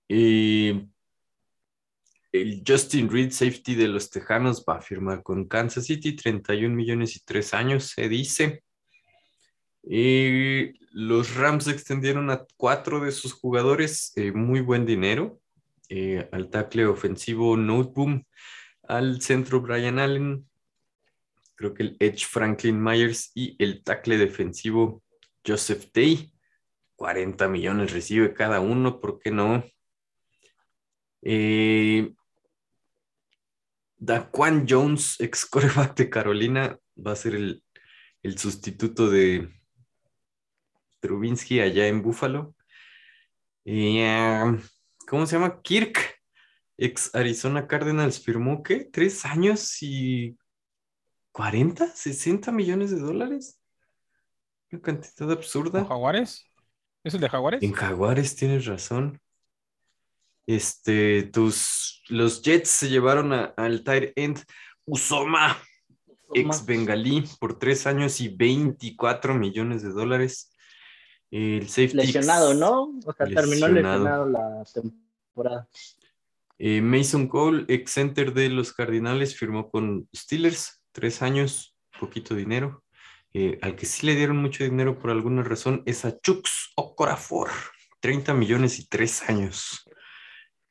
El 0.08 0.90
Justin 2.66 3.10
Reed, 3.10 3.32
safety 3.32 3.76
de 3.76 3.90
los 3.90 4.10
Tejanos, 4.10 4.64
va 4.68 4.78
a 4.78 4.82
firmar 4.82 5.22
con 5.22 5.48
Kansas 5.48 5.86
City, 5.86 6.16
31 6.16 6.74
millones 6.74 7.16
y 7.16 7.20
tres 7.20 7.54
años, 7.54 7.90
se 7.90 8.10
dice. 8.10 8.64
Y 9.90 10.74
los 10.92 11.36
Rams 11.36 11.68
extendieron 11.68 12.30
a 12.30 12.46
cuatro 12.58 13.00
de 13.00 13.12
sus 13.12 13.34
jugadores, 13.34 14.12
eh, 14.16 14.32
muy 14.32 14.62
buen 14.62 14.86
dinero. 14.86 15.40
Eh, 15.90 16.28
al 16.32 16.50
tackle 16.50 16.86
ofensivo 16.86 17.56
Noteboom, 17.56 18.26
al 18.84 19.22
centro 19.22 19.62
Brian 19.62 20.00
Allen, 20.00 20.46
creo 21.56 21.74
que 21.74 21.84
el 21.84 21.98
Edge 22.00 22.26
Franklin 22.26 22.82
Myers 22.82 23.32
y 23.34 23.56
el 23.64 23.84
tackle 23.84 24.18
defensivo 24.18 25.02
Joseph 25.46 25.86
Day. 25.94 26.34
40 26.98 27.48
millones 27.48 27.94
recibe 27.94 28.34
cada 28.34 28.60
uno, 28.60 29.00
¿por 29.00 29.20
qué 29.20 29.32
no? 29.32 29.64
Eh, 31.22 32.14
Daquan 33.98 34.66
Jones, 34.68 35.20
ex 35.20 35.46
coreback 35.50 35.96
de 35.96 36.10
Carolina, 36.10 36.80
va 36.96 37.12
a 37.12 37.16
ser 37.16 37.36
el, 37.36 37.64
sustituto 38.38 39.10
de 39.10 39.57
Trubinsky 41.00 41.60
allá 41.60 41.88
en 41.88 42.02
Buffalo. 42.02 42.56
Ah, 43.68 44.56
¿Cómo 45.08 45.26
se 45.26 45.36
llama? 45.36 45.62
Kirk, 45.62 46.22
ex 46.78 47.14
Arizona 47.14 47.68
Cardinals, 47.68 48.24
firmó 48.24 48.64
que 48.64 48.86
tres 48.86 49.26
años 49.26 49.82
y 49.82 50.38
40, 51.32 51.88
60 51.88 52.52
millones 52.52 52.92
de 52.92 53.00
dólares. 53.00 53.62
Una 54.72 54.82
cantidad 54.82 55.32
absurda. 55.32 55.80
¿En 55.80 55.88
Jaguares? 55.88 56.46
¿Es 57.04 57.14
el 57.14 57.22
de 57.22 57.30
Jaguares? 57.30 57.64
En 57.64 57.74
Jaguares 57.74 58.36
tienes 58.36 58.66
razón. 58.66 59.20
Este, 60.46 61.24
tus, 61.24 62.04
los 62.08 62.42
Jets 62.42 62.70
se 62.70 62.90
llevaron 62.90 63.34
al 63.34 63.84
tight 63.84 64.14
end 64.16 64.44
Usoma, 64.86 65.58
ex 66.34 66.66
bengalí, 66.66 67.26
por 67.40 67.60
tres 67.60 67.86
años 67.86 68.22
y 68.22 68.30
24 68.30 69.34
millones 69.34 69.84
de 69.84 69.90
dólares. 69.90 70.52
El 71.30 71.68
safety 71.68 71.98
lesionado, 71.98 72.54
¿no? 72.54 73.00
O 73.06 73.14
sea, 73.14 73.26
terminó 73.28 73.68
lesionado 73.68 74.28
la 74.28 74.64
temporada. 74.74 75.68
Eh, 76.60 76.82
Mason 76.82 77.28
Cole, 77.28 77.66
ex 77.68 77.92
center 77.92 78.34
de 78.34 78.50
los 78.50 78.74
Cardinales, 78.74 79.36
firmó 79.36 79.70
con 79.70 80.08
Steelers, 80.16 80.82
tres 80.92 81.22
años, 81.22 81.76
poquito 82.00 82.34
dinero. 82.34 82.84
Eh, 83.34 83.60
al 83.62 83.76
que 83.76 83.86
sí 83.86 84.06
le 84.06 84.16
dieron 84.16 84.38
mucho 84.38 84.64
dinero 84.64 84.98
por 84.98 85.12
alguna 85.12 85.44
razón 85.44 85.84
es 85.86 86.06
a 86.06 86.20
Chux 86.20 86.72
Okorafor, 86.76 87.50
30 88.00 88.34
millones 88.34 88.80
y 88.80 88.88
tres 88.88 89.30
años. 89.30 89.88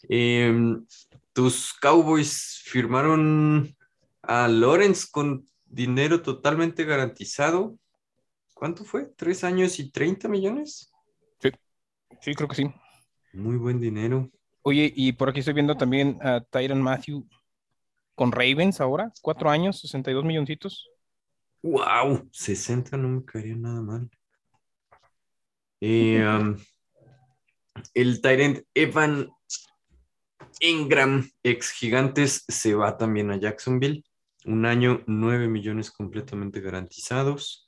Em, 0.09 0.85
tus 1.33 1.75
Cowboys 1.75 2.63
firmaron 2.65 3.77
a 4.23 4.49
Lawrence 4.49 5.07
con 5.11 5.47
dinero 5.65 6.23
totalmente 6.23 6.85
garantizado. 6.85 7.79
¿Cuánto 8.57 8.85
fue? 8.85 9.13
¿Tres 9.17 9.45
años 9.45 9.79
y 9.79 9.91
30 9.91 10.29
millones? 10.29 10.91
Sí, 11.43 11.51
sí, 12.23 12.35
creo 12.35 12.49
que 12.49 12.55
sí. 12.55 12.75
Muy 13.35 13.59
buen 13.59 13.79
dinero. 13.79 14.31
Oye, 14.63 14.91
y 14.97 15.13
por 15.13 15.29
aquí 15.29 15.41
estoy 15.41 15.53
viendo 15.53 15.77
también 15.77 16.19
a 16.23 16.41
Tyron 16.41 16.81
Matthew 16.81 17.29
con 18.15 18.33
Ravens 18.33 18.81
ahora, 18.81 19.13
cuatro 19.21 19.51
años, 19.51 19.79
62 19.81 20.25
milloncitos. 20.25 20.89
¡Wow! 21.63 22.31
60 22.33 22.97
no 22.97 23.09
me 23.09 23.25
caería 23.27 23.57
nada 23.57 23.83
mal. 23.83 24.11
Eh, 25.83 26.27
um, 26.27 26.57
el 27.93 28.23
Tyrant 28.23 28.61
Evan 28.73 29.29
Ingram, 30.61 31.31
ex 31.43 31.73
Gigantes, 31.73 32.47
se 32.49 32.75
va 32.75 32.97
también 32.97 33.31
a 33.31 33.37
Jacksonville. 33.37 34.03
Un 34.47 34.65
año, 34.65 35.03
9 35.07 35.47
millones 35.47 35.91
completamente 35.91 36.63
garantizados. 36.63 37.66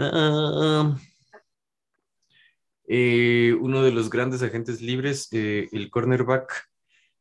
Ah, 0.00 0.96
eh, 2.86 3.52
uno 3.60 3.82
de 3.82 3.90
los 3.90 4.08
grandes 4.08 4.42
agentes 4.42 4.80
libres, 4.80 5.28
eh, 5.32 5.68
el 5.72 5.90
cornerback 5.90 6.68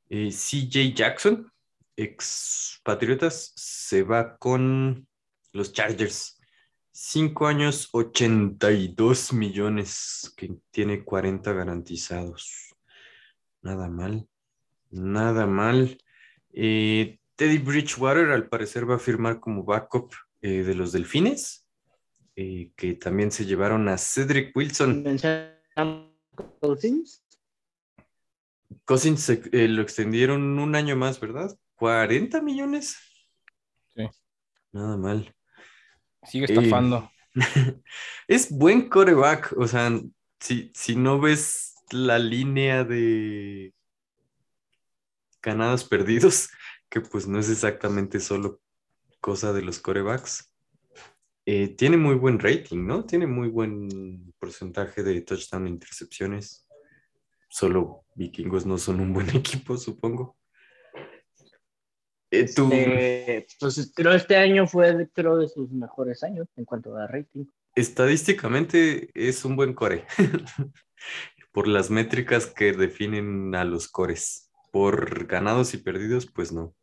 CJ 0.09 0.93
Jackson, 0.93 1.51
ex 1.95 2.79
Patriotas, 2.83 3.51
se 3.55 4.03
va 4.03 4.37
con 4.37 5.07
los 5.53 5.73
Chargers. 5.73 6.39
Cinco 6.91 7.47
años, 7.47 7.89
82 7.91 9.33
millones, 9.33 10.33
que 10.37 10.55
tiene 10.71 11.03
40 11.03 11.51
garantizados. 11.53 12.75
Nada 13.61 13.89
mal, 13.89 14.27
nada 14.89 15.45
mal. 15.45 15.97
Eh, 16.53 17.19
Teddy 17.35 17.59
Bridgewater 17.59 18.31
al 18.31 18.49
parecer 18.49 18.89
va 18.89 18.95
a 18.95 18.99
firmar 18.99 19.39
como 19.39 19.63
backup 19.63 20.13
eh, 20.41 20.63
de 20.63 20.73
los 20.73 20.91
Delfines, 20.91 21.66
eh, 22.39 22.71
que 22.75 22.93
también 22.93 23.31
se 23.31 23.45
llevaron 23.45 23.89
a 23.89 23.97
Cedric 23.97 24.55
Wilson. 24.55 25.03
Cousins? 26.61 27.25
Cousins 28.85 29.39
lo 29.51 29.81
extendieron 29.81 30.59
un 30.59 30.75
año 30.75 30.95
más, 30.95 31.19
¿verdad? 31.19 31.57
40 31.77 32.39
millones. 32.43 32.95
Sí. 33.95 34.07
Nada 34.71 34.97
mal. 34.97 35.35
Sigue 36.25 36.45
estafando. 36.45 37.09
es 38.27 38.51
buen 38.51 38.87
coreback. 38.87 39.55
O 39.57 39.67
sea, 39.67 39.99
si, 40.39 40.71
si 40.75 40.95
no 40.95 41.19
ves 41.19 41.73
la 41.89 42.19
línea 42.19 42.83
de 42.83 43.73
ganados 45.41 45.83
perdidos, 45.85 46.49
que 46.89 47.01
pues 47.01 47.27
no 47.27 47.39
es 47.39 47.49
exactamente 47.49 48.19
solo 48.19 48.61
cosa 49.21 49.53
de 49.53 49.63
los 49.63 49.79
corebacks. 49.79 50.53
Eh, 51.49 51.69
tiene 51.69 51.95
muy 51.95 52.15
buen 52.15 52.39
rating, 52.39 52.85
¿no? 52.85 53.05
Tiene 53.05 53.25
muy 53.25 53.47
buen 53.47 54.33
porcentaje 54.37 55.01
de 55.01 55.21
touchdown 55.21 55.65
e 55.65 55.69
intercepciones. 55.69 56.67
Solo 57.47 58.03
vikingos 58.15 58.65
no 58.65 58.77
son 58.77 58.99
un 58.99 59.13
buen 59.13 59.29
equipo, 59.33 59.77
supongo. 59.77 60.35
Eh, 62.31 62.41
este, 62.41 63.47
pues 63.61 63.93
creo 63.95 64.11
este 64.11 64.35
año 64.35 64.67
fue 64.67 65.09
creo 65.13 65.37
de 65.37 65.47
sus 65.47 65.71
mejores 65.71 66.21
años 66.21 66.49
en 66.57 66.65
cuanto 66.65 66.93
a 66.97 67.07
rating. 67.07 67.45
Estadísticamente 67.75 69.09
es 69.13 69.45
un 69.45 69.55
buen 69.55 69.73
core 69.73 70.05
por 71.53 71.69
las 71.69 71.89
métricas 71.89 72.47
que 72.47 72.73
definen 72.73 73.55
a 73.55 73.63
los 73.63 73.87
cores. 73.87 74.51
por 74.69 75.27
ganados 75.27 75.73
y 75.73 75.77
perdidos, 75.77 76.25
pues 76.25 76.51
no. 76.51 76.75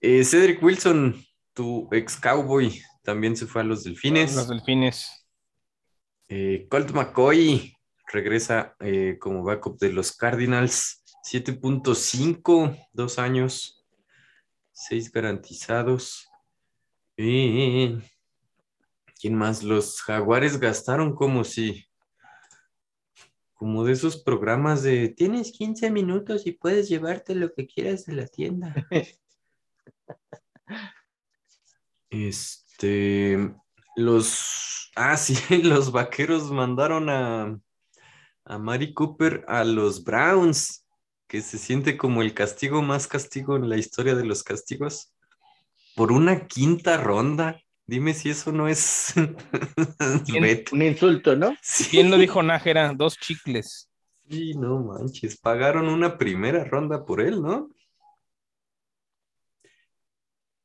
Eh, 0.00 0.24
Cedric 0.24 0.62
Wilson, 0.62 1.16
tu 1.60 1.86
ex 1.92 2.16
cowboy, 2.16 2.80
también 3.02 3.36
se 3.36 3.46
fue 3.46 3.60
a 3.60 3.64
los 3.64 3.84
delfines. 3.84 4.34
Los 4.34 4.48
delfines. 4.48 5.26
Eh, 6.26 6.66
Colt 6.70 6.92
McCoy 6.92 7.76
regresa 8.10 8.74
eh, 8.80 9.18
como 9.20 9.44
backup 9.44 9.78
de 9.78 9.92
los 9.92 10.16
Cardinals. 10.16 11.04
7.5, 11.22 12.88
dos 12.94 13.18
años, 13.18 13.84
seis 14.72 15.12
garantizados. 15.12 16.30
Eh, 17.18 18.00
¿Quién 19.20 19.34
más? 19.34 19.62
Los 19.62 20.00
Jaguares 20.00 20.58
gastaron 20.58 21.14
como 21.14 21.44
si, 21.44 21.84
como 23.52 23.84
de 23.84 23.92
esos 23.92 24.22
programas 24.22 24.82
de 24.82 25.10
tienes 25.10 25.52
15 25.52 25.90
minutos 25.90 26.46
y 26.46 26.52
puedes 26.52 26.88
llevarte 26.88 27.34
lo 27.34 27.52
que 27.52 27.66
quieras 27.66 28.06
de 28.06 28.14
la 28.14 28.26
tienda. 28.26 28.74
Este, 32.10 33.54
los, 33.96 34.90
ah, 34.96 35.16
sí, 35.16 35.62
los 35.62 35.92
vaqueros 35.92 36.50
mandaron 36.50 37.08
a, 37.08 37.58
a 38.44 38.58
Mari 38.58 38.92
Cooper 38.92 39.44
a 39.48 39.64
los 39.64 40.04
Browns, 40.04 40.86
que 41.28 41.40
se 41.40 41.58
siente 41.58 41.96
como 41.96 42.22
el 42.22 42.34
castigo 42.34 42.82
más 42.82 43.06
castigo 43.06 43.56
en 43.56 43.68
la 43.68 43.78
historia 43.78 44.16
de 44.16 44.24
los 44.24 44.42
castigos, 44.42 45.14
por 45.94 46.12
una 46.12 46.46
quinta 46.46 46.96
ronda. 46.96 47.60
Dime 47.86 48.14
si 48.14 48.30
eso 48.30 48.52
no 48.52 48.68
es. 48.68 49.14
Un 50.72 50.82
insulto, 50.82 51.34
¿no? 51.36 51.56
¿Quién 51.90 52.10
lo 52.10 52.18
dijo 52.18 52.42
Nájera? 52.42 52.92
Dos 52.94 53.16
chicles. 53.18 53.90
Sí, 54.28 54.54
no 54.54 54.78
manches, 54.78 55.36
pagaron 55.36 55.88
una 55.88 56.16
primera 56.16 56.62
ronda 56.64 57.04
por 57.04 57.20
él, 57.20 57.42
¿no? 57.42 57.68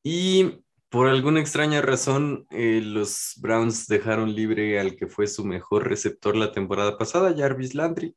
Y 0.04 0.64
por 0.96 1.08
alguna 1.08 1.40
extraña 1.40 1.82
razón, 1.82 2.46
eh, 2.48 2.80
los 2.82 3.34
Browns 3.36 3.86
dejaron 3.86 4.34
libre 4.34 4.80
al 4.80 4.96
que 4.96 5.06
fue 5.06 5.26
su 5.26 5.44
mejor 5.44 5.86
receptor 5.86 6.34
la 6.34 6.52
temporada 6.52 6.96
pasada, 6.96 7.34
Jarvis 7.36 7.74
Landry, 7.74 8.16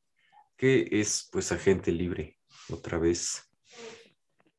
que 0.56 0.88
es 0.90 1.28
pues 1.30 1.52
agente 1.52 1.92
libre 1.92 2.40
otra 2.70 2.98
vez. 2.98 3.52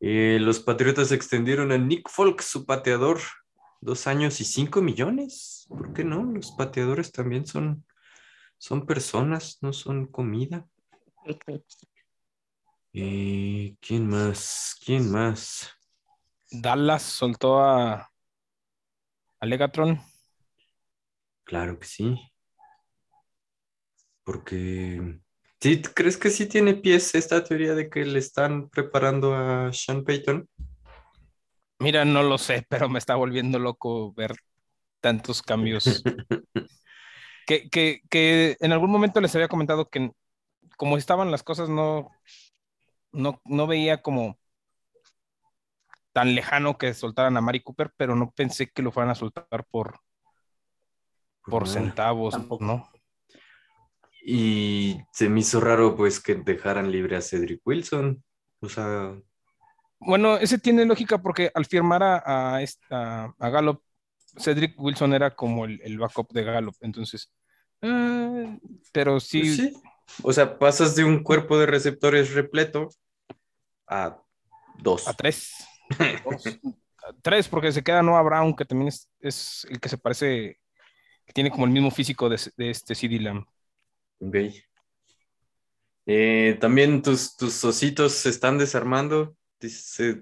Eh, 0.01 0.37
los 0.39 0.61
Patriotas 0.61 1.13
extendieron 1.13 1.73
a 1.73 1.79
Nick 1.79 2.11
Folk, 2.11 2.43
su 2.43 2.67
pateador, 2.67 3.21
dos 3.81 4.07
años 4.07 4.39
y 4.43 4.45
cinco 4.45 4.83
millones. 4.83 5.65
¿Por 5.71 5.95
qué 5.95 6.05
no? 6.05 6.23
Los 6.23 6.51
pateadores 6.51 7.13
también 7.13 7.47
son, 7.47 7.87
son 8.59 8.85
personas, 8.85 9.57
no 9.63 9.73
son 9.73 10.07
comida. 10.07 10.69
Eh, 12.93 13.77
¿Quién 13.81 14.09
más? 14.09 14.77
¿Quién 14.85 15.11
más? 15.11 15.71
Dallas 16.51 17.03
soltó 17.03 17.61
a, 17.61 18.10
a 19.41 19.47
Legatron. 19.47 20.01
Claro 21.45 21.79
que 21.79 21.87
sí. 21.87 22.17
Porque, 24.23 25.19
¿sí, 25.61 25.83
¿crees 25.83 26.17
que 26.17 26.31
sí 26.31 26.47
tiene 26.47 26.75
pies 26.75 27.15
esta 27.15 27.43
teoría 27.43 27.75
de 27.75 27.91
que 27.91 28.05
le 28.05 28.19
están 28.19 28.69
preparando 28.69 29.35
a 29.35 29.73
Sean 29.73 30.05
Payton? 30.05 30.49
Mira, 31.81 32.05
no 32.05 32.23
lo 32.23 32.39
sé, 32.39 32.65
pero 32.69 32.89
me 32.89 32.99
está 32.99 33.17
volviendo 33.17 33.59
loco 33.59 34.13
ver 34.13 34.37
tantos 35.01 35.43
cambios. 35.43 36.03
que, 37.47 37.69
que, 37.71 38.03
que, 38.11 38.57
en 38.61 38.73
algún 38.73 38.91
momento 38.91 39.21
les 39.21 39.35
había 39.35 39.49
comentado 39.49 39.89
que 39.89 40.13
como 40.77 40.97
estaban 40.97 41.31
las 41.31 41.43
cosas, 41.43 41.69
no, 41.69 42.11
no, 43.13 43.41
no 43.45 43.67
veía 43.67 44.03
como 44.03 44.40
tan 46.13 46.35
lejano 46.35 46.79
que 46.79 46.95
soltaran 46.95 47.37
a 47.37 47.41
Mari 47.41 47.61
Cooper, 47.61 47.93
pero 47.97 48.17
no 48.17 48.31
pensé 48.31 48.71
que 48.71 48.83
lo 48.83 48.93
fueran 48.93 49.11
a 49.11 49.15
soltar 49.15 49.65
por, 49.71 50.01
por 51.45 51.69
centavos, 51.69 52.37
¿no? 52.61 52.91
Y 54.23 54.99
se 55.13 55.29
me 55.29 55.41
hizo 55.41 55.61
raro 55.61 55.97
pues 55.97 56.21
que 56.21 56.35
dejaran 56.35 56.91
libre 56.91 57.17
a 57.17 57.23
Cedric 57.23 57.61
Wilson. 57.65 58.23
O 58.61 58.69
sea. 58.69 59.15
Bueno, 59.99 60.37
ese 60.37 60.59
tiene 60.59 60.85
lógica 60.85 61.23
porque 61.23 61.51
al 61.55 61.67
firmar 61.67 62.03
a, 62.03 62.55
a, 62.55 62.63
esta, 62.63 63.35
a 63.39 63.51
Gallup, 63.51 63.83
Cedric 64.39 64.79
Wilson 64.79 65.15
era 65.15 65.35
como 65.35 65.65
el, 65.65 65.99
backup 65.99 66.33
de 66.33 66.45
Gallup. 66.45 66.77
Entonces. 66.81 67.33
Eh, 67.81 68.59
pero 68.93 69.21
sí. 69.21 69.41
Pues 69.41 69.57
sí. 69.57 69.83
O 70.23 70.33
sea, 70.33 70.59
pasas 70.59 70.97
de 70.97 71.05
un 71.05 71.23
cuerpo 71.23 71.59
de 71.59 71.67
receptores 71.67 72.35
repleto 72.35 72.89
a 73.87 74.21
dos. 74.79 75.09
A 75.09 75.15
tres. 75.15 75.53
Tres, 77.23 77.49
porque 77.49 77.73
se 77.73 77.83
queda 77.83 78.03
Noah 78.03 78.23
Brown, 78.23 78.55
que 78.55 78.65
también 78.65 78.89
es, 79.21 79.67
el 79.69 79.81
que 79.81 79.89
se 79.89 79.99
parece, 79.99 80.59
que 81.27 81.33
tiene 81.33 81.51
como 81.51 81.65
el 81.65 81.73
mismo 81.73 81.91
físico 81.91 82.29
de, 82.29 82.37
este 82.59 82.95
CD 82.95 83.19
Lamb. 83.19 83.45
Ok. 84.21 84.37
Eh, 86.07 86.57
también 86.61 87.03
tus, 87.03 87.37
tus 87.37 87.65
ositos 87.65 88.13
se 88.13 88.31
están 88.31 88.59
desarmando. 88.59 89.37
te 89.59 89.69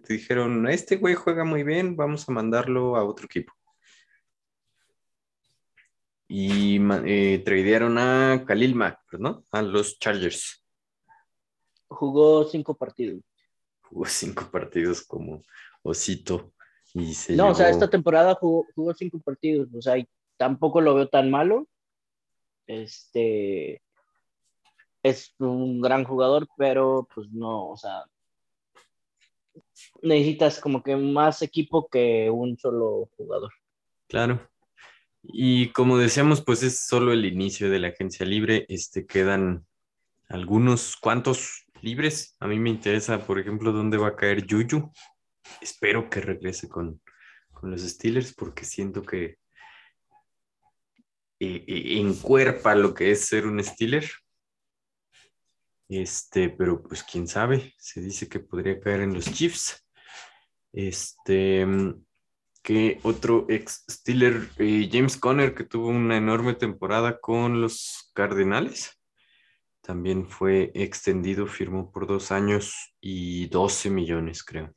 dijeron, 0.08 0.68
este 0.68 0.96
güey 0.96 1.14
juega 1.14 1.44
muy 1.44 1.62
bien, 1.62 1.96
vamos 1.96 2.28
a 2.28 2.32
mandarlo 2.32 2.96
a 2.96 3.04
otro 3.04 3.26
equipo. 3.26 3.52
Y 6.30 6.78
eh, 7.06 7.42
tradearon 7.44 7.96
a 7.96 8.44
Khalil 8.46 8.74
Mack, 8.74 9.00
¿no? 9.18 9.44
A 9.50 9.62
los 9.62 9.98
Chargers. 9.98 10.62
Jugó 11.88 12.44
cinco 12.44 12.76
partidos 12.76 13.22
jugó 13.88 14.06
cinco 14.06 14.48
partidos 14.50 15.02
como 15.02 15.42
Osito. 15.82 16.52
Y 16.94 17.14
se 17.14 17.36
no, 17.36 17.50
o 17.50 17.54
sea, 17.54 17.68
esta 17.68 17.90
temporada 17.90 18.34
jugó, 18.34 18.94
cinco 18.94 19.18
partidos, 19.20 19.68
o 19.74 19.82
sea, 19.82 19.96
tampoco 20.36 20.80
lo 20.80 20.94
veo 20.94 21.08
tan 21.08 21.30
malo. 21.30 21.68
Este 22.66 23.82
es 25.02 25.34
un 25.38 25.80
gran 25.80 26.04
jugador, 26.04 26.48
pero 26.56 27.06
pues 27.14 27.28
no, 27.30 27.70
o 27.70 27.76
sea, 27.76 28.04
necesitas 30.02 30.60
como 30.60 30.82
que 30.82 30.96
más 30.96 31.42
equipo 31.42 31.88
que 31.88 32.30
un 32.30 32.58
solo 32.58 33.10
jugador. 33.16 33.52
Claro. 34.08 34.48
Y 35.22 35.70
como 35.72 35.98
decíamos, 35.98 36.42
pues 36.42 36.62
es 36.62 36.80
solo 36.86 37.12
el 37.12 37.24
inicio 37.24 37.70
de 37.70 37.78
la 37.78 37.88
agencia 37.88 38.24
libre. 38.24 38.64
Este 38.68 39.06
quedan 39.06 39.66
algunos 40.28 40.96
cuantos 40.96 41.66
libres. 41.82 42.36
A 42.40 42.46
mí 42.46 42.58
me 42.58 42.70
interesa, 42.70 43.24
por 43.26 43.38
ejemplo, 43.38 43.72
dónde 43.72 43.96
va 43.96 44.08
a 44.08 44.16
caer 44.16 44.46
Yuyu. 44.46 44.90
Espero 45.60 46.08
que 46.10 46.20
regrese 46.20 46.68
con, 46.68 47.00
los 47.62 47.82
Steelers 47.82 48.34
porque 48.34 48.64
siento 48.64 49.02
que 49.02 49.38
eh, 51.40 51.64
eh, 51.66 51.98
encuerpa 51.98 52.74
lo 52.74 52.94
que 52.94 53.10
es 53.10 53.26
ser 53.26 53.46
un 53.46 53.62
Steeler. 53.62 54.08
Este, 55.88 56.50
pero 56.50 56.82
pues 56.82 57.02
quién 57.02 57.26
sabe, 57.26 57.74
se 57.78 58.00
dice 58.00 58.28
que 58.28 58.40
podría 58.40 58.78
caer 58.78 59.00
en 59.00 59.14
los 59.14 59.32
Chiefs. 59.32 59.84
Este, 60.72 61.66
que 62.62 63.00
otro 63.02 63.46
ex 63.48 63.84
Steeler, 63.90 64.50
eh, 64.58 64.88
James 64.92 65.16
Conner, 65.16 65.54
que 65.54 65.64
tuvo 65.64 65.88
una 65.88 66.16
enorme 66.16 66.54
temporada 66.54 67.18
con 67.18 67.60
los 67.62 68.10
Cardenales 68.14 68.97
también 69.88 70.28
fue 70.28 70.70
extendido, 70.74 71.46
firmó 71.46 71.90
por 71.90 72.06
dos 72.06 72.30
años 72.30 72.94
y 73.00 73.46
12 73.46 73.88
millones, 73.88 74.44
creo. 74.44 74.74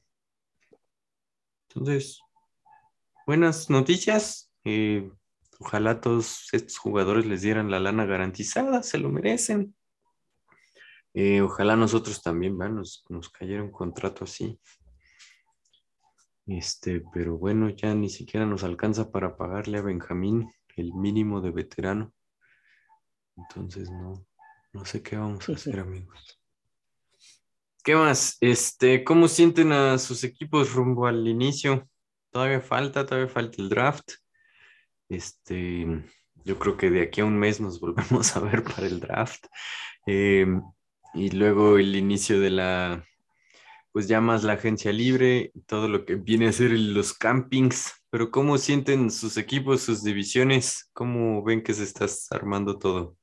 Entonces, 1.68 2.22
buenas 3.28 3.70
noticias. 3.70 4.54
Eh, 4.64 5.12
ojalá 5.60 6.00
todos 6.00 6.48
estos 6.54 6.78
jugadores 6.78 7.26
les 7.26 7.42
dieran 7.42 7.70
la 7.70 7.82
lana 7.82 8.06
garantizada, 8.06 8.84
se 8.84 9.00
lo 9.00 9.10
merecen. 9.10 9.76
Eh, 11.14 11.42
ojalá 11.42 11.76
nosotros 11.76 12.22
también, 12.22 12.58
nos, 12.58 13.04
nos 13.10 13.30
cayera 13.30 13.64
un 13.64 13.72
contrato 13.72 14.24
así. 14.24 14.62
Este, 16.46 17.04
pero 17.14 17.38
bueno, 17.38 17.68
ya 17.68 17.94
ni 17.96 18.08
siquiera 18.08 18.46
nos 18.46 18.64
alcanza 18.64 19.12
para 19.12 19.36
pagarle 19.36 19.80
a 19.80 19.82
Benjamín 19.82 20.50
el 20.78 20.94
mínimo 20.94 21.42
de 21.42 21.52
veterano. 21.52 22.14
Entonces 23.36 23.92
no, 23.92 24.26
no 24.74 24.86
sé 24.86 25.02
qué 25.02 25.18
vamos 25.18 25.48
a 25.50 25.54
hacer, 25.54 25.80
amigos. 25.80 26.40
¿Qué 27.84 27.96
más? 27.96 28.38
Este, 28.42 29.04
¿cómo 29.04 29.28
sienten 29.28 29.72
a 29.72 29.98
sus 29.98 30.24
equipos 30.24 30.74
rumbo 30.74 31.08
al 31.08 31.28
inicio? 31.28 31.90
Todavía 32.30 32.62
falta, 32.62 33.06
todavía 33.06 33.28
falta 33.28 33.62
el 33.62 33.70
draft. 33.70 34.12
Este, 35.10 35.88
yo 36.46 36.60
creo 36.60 36.78
que 36.78 36.92
de 36.92 37.02
aquí 37.02 37.22
a 37.22 37.26
un 37.26 37.38
mes 37.40 37.60
nos 37.60 37.80
volvemos 37.82 38.36
a 38.36 38.40
ver 38.40 38.64
para 38.64 38.86
el 38.86 39.00
draft. 39.00 39.46
Eh, 40.06 40.46
y 41.14 41.30
luego 41.32 41.78
el 41.78 41.96
inicio 41.96 42.40
de 42.40 42.52
la, 42.52 43.04
pues 43.92 44.08
ya 44.08 44.22
más 44.22 44.44
la 44.44 44.54
agencia 44.54 44.94
libre, 44.94 45.52
todo 45.66 45.88
lo 45.88 46.06
que 46.06 46.16
viene 46.16 46.48
a 46.48 46.54
ser 46.54 46.72
los 46.72 47.14
campings. 47.14 47.94
Pero 48.12 48.30
¿cómo 48.30 48.58
sienten 48.58 49.10
sus 49.10 49.38
equipos, 49.38 49.82
sus 49.82 50.04
divisiones? 50.04 50.90
¿Cómo 50.94 51.44
ven 51.44 51.64
que 51.64 51.74
se 51.74 51.84
está 51.84 52.06
armando 52.30 52.78
todo? 52.78 53.18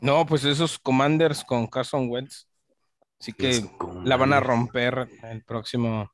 No, 0.00 0.24
pues 0.26 0.44
esos 0.44 0.78
Commanders 0.78 1.44
con 1.44 1.66
Carson 1.66 2.08
Wentz. 2.08 2.46
Así 3.20 3.32
que 3.34 3.62
la 4.04 4.16
van 4.16 4.32
a 4.32 4.40
romper 4.40 5.08
el 5.24 5.44
próximo, 5.44 6.10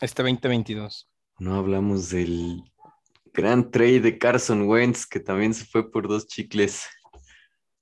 este 0.00 0.22
2022. 0.22 1.10
No 1.38 1.56
hablamos 1.56 2.10
del 2.10 2.62
gran 3.32 3.70
trade 3.70 4.00
de 4.00 4.18
Carson 4.18 4.62
Wentz, 4.62 5.06
que 5.06 5.18
también 5.18 5.54
se 5.54 5.64
fue 5.64 5.90
por 5.90 6.08
dos 6.08 6.28
chicles. 6.28 6.86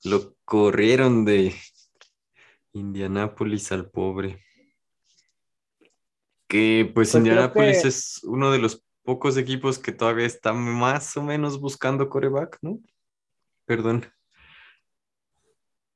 Lo 0.02 0.34
corrieron 0.44 1.24
de 1.26 1.54
Indianápolis 2.72 3.70
al 3.70 3.90
pobre. 3.90 4.42
Que 6.48 6.90
pues, 6.94 7.10
pues 7.10 7.14
Indianápolis 7.14 7.84
es 7.84 8.24
uno 8.24 8.50
de 8.50 8.58
los 8.58 8.84
pocos 9.02 9.36
equipos 9.36 9.78
que 9.78 9.92
todavía 9.92 10.26
están 10.26 10.56
más 10.56 11.16
o 11.18 11.22
menos 11.22 11.60
buscando 11.60 12.08
coreback, 12.08 12.58
¿no? 12.62 12.80
Perdón. 13.66 14.06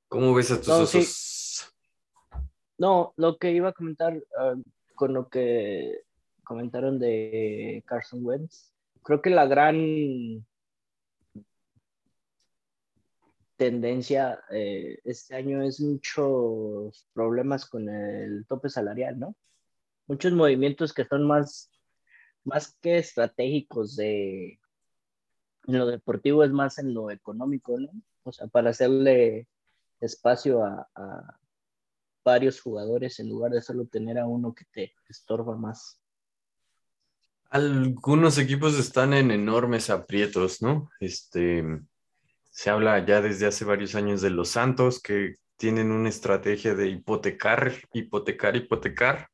¿Cómo 0.09 0.35
ves 0.35 0.51
a 0.51 0.57
tus 0.59 0.69
osos? 0.69 1.75
No, 2.79 3.13
lo 3.17 3.37
que 3.37 3.53
iba 3.53 3.69
a 3.69 3.73
comentar 3.73 4.19
ah, 4.39 4.55
con 4.95 5.13
lo 5.13 5.29
que 5.29 6.03
comentaron 6.45 6.99
de 6.99 7.83
Carson 7.87 8.25
Wentz, 8.25 8.73
creo 9.03 9.21
que 9.21 9.31
la 9.31 9.47
gran 9.47 10.47
tendencia 13.57 14.41
eh, 14.51 14.99
este 15.05 15.35
año 15.35 15.63
es 15.63 15.81
muchos 15.81 17.07
problemas 17.13 17.67
con 17.67 17.89
el 17.89 18.47
tope 18.47 18.71
salarial, 18.71 19.19
¿no? 19.19 19.37
Muchos 20.07 20.33
movimientos 20.33 20.95
que 20.95 21.05
son 21.05 21.27
más, 21.27 21.71
más 22.45 22.75
que 22.81 22.97
estratégicos 22.97 23.97
de 23.97 24.59
en 25.67 25.79
lo 25.79 25.87
deportivo, 25.87 26.45
es 26.45 26.51
más 26.51 26.79
en 26.79 26.95
lo 26.95 27.11
económico, 27.11 27.79
¿no? 27.79 27.91
O 28.23 28.33
sea, 28.33 28.47
para 28.47 28.71
hacerle 28.71 29.49
espacio 30.01 30.65
a, 30.65 30.89
varios 32.25 32.61
jugadores 32.61 33.21
en 33.21 33.29
lugar 33.31 33.53
de 33.53 33.63
solo 33.63 33.87
tener 33.87 34.19
a 34.19 34.27
uno 34.27 34.55
que 34.55 34.67
te 34.67 34.93
estorba 35.09 35.57
más. 35.57 35.99
Algunos 37.49 38.37
equipos 38.37 38.79
están 38.79 39.15
en 39.15 39.31
enormes 39.31 39.89
aprietos, 39.89 40.61
¿no? 40.61 40.91
Este, 41.01 41.65
se 42.51 42.69
habla 42.69 43.03
ya 43.07 43.23
desde 43.23 43.47
hace 43.47 43.65
varios 43.65 43.95
años 43.95 44.21
de 44.21 44.29
los 44.29 44.51
Santos 44.51 45.01
que 45.01 45.37
tienen 45.57 45.91
una 45.91 46.09
estrategia 46.09 46.75
de 46.75 46.89
hipotecar, 46.89 47.73
hipotecar, 47.93 48.57
hipotecar. 48.57 49.29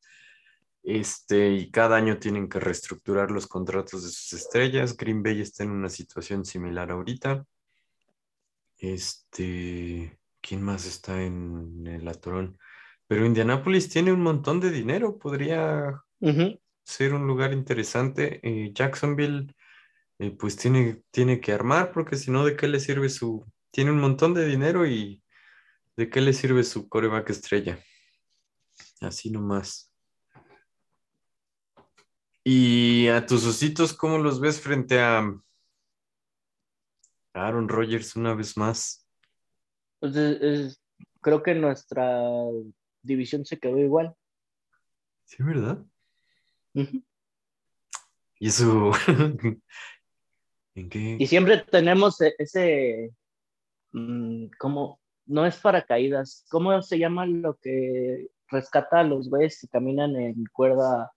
Este, 0.83 1.51
y 1.53 1.71
cada 1.71 1.97
año 1.97 2.19
tienen 2.19 2.49
que 2.49 2.61
reestructurar 2.61 3.31
los 3.31 3.47
contratos 3.47 4.05
de 4.05 4.11
sus 4.11 4.33
estrellas. 4.35 4.97
Green 4.97 5.23
Bay 5.23 5.41
está 5.41 5.65
en 5.65 5.71
una 5.71 5.89
situación 5.89 6.45
similar 6.45 6.91
ahorita. 6.91 7.45
Este, 8.79 10.19
¿Quién 10.47 10.63
más 10.63 10.85
está 10.85 11.23
en 11.23 11.87
el 11.87 12.07
atorón? 12.07 12.59
Pero 13.07 13.25
Indianapolis 13.25 13.89
tiene 13.89 14.13
un 14.13 14.21
montón 14.21 14.61
de 14.61 14.71
dinero, 14.71 15.19
podría 15.19 16.03
ser 16.85 17.15
un 17.15 17.27
lugar 17.27 17.55
interesante. 17.55 18.41
Eh, 18.43 18.71
Jacksonville, 18.75 19.55
eh, 20.19 20.33
pues 20.33 20.57
tiene, 20.57 21.03
tiene 21.11 21.41
que 21.41 21.53
armar, 21.53 21.93
porque 21.93 22.17
si 22.17 22.31
no, 22.31 22.45
¿de 22.45 22.57
qué 22.57 22.69
le 22.69 22.79
sirve 22.79 23.09
su... 23.09 23.51
Tiene 23.71 23.91
un 23.91 24.01
montón 24.01 24.35
de 24.35 24.47
dinero 24.47 24.87
y 24.87 25.23
¿de 25.97 26.11
qué 26.11 26.21
le 26.21 26.35
sirve 26.35 26.63
su 26.63 26.91
coreback 26.91 27.31
estrella? 27.31 27.83
Así 29.01 29.31
nomás. 29.31 29.95
Y 32.45 33.09
a 33.09 33.25
tus 33.25 33.47
ositos, 33.47 33.95
¿cómo 33.95 34.19
los 34.19 34.41
ves 34.41 34.61
frente 34.61 35.01
a 35.01 35.25
Aaron 37.33 37.67
Rodgers 37.67 38.15
una 38.15 38.35
vez 38.35 38.59
más? 38.59 39.04
Entonces, 40.01 40.81
creo 41.21 41.43
que 41.43 41.55
nuestra 41.55 42.23
división 43.03 43.45
se 43.45 43.59
quedó 43.59 43.79
igual. 43.79 44.15
Sí, 45.25 45.43
¿verdad? 45.43 45.79
Y 48.39 48.49
eso. 48.49 48.93
¿En 50.75 50.89
qué? 50.91 51.17
Y 51.19 51.27
siempre 51.27 51.59
tenemos 51.71 52.21
e-, 52.21 52.35
ese. 52.39 53.13
Mm, 53.93 54.47
como. 54.59 55.01
No 55.27 55.47
es 55.47 55.57
paracaídas. 55.57 56.45
¿Cómo 56.51 56.83
se 56.83 56.99
llama 56.99 57.25
lo 57.25 57.57
que 57.57 58.29
rescata 58.49 59.01
a 59.01 59.05
los 59.05 59.31
güeyes 59.31 59.59
que 59.59 59.69
caminan 59.69 60.17
en 60.17 60.45
cuerda 60.53 61.13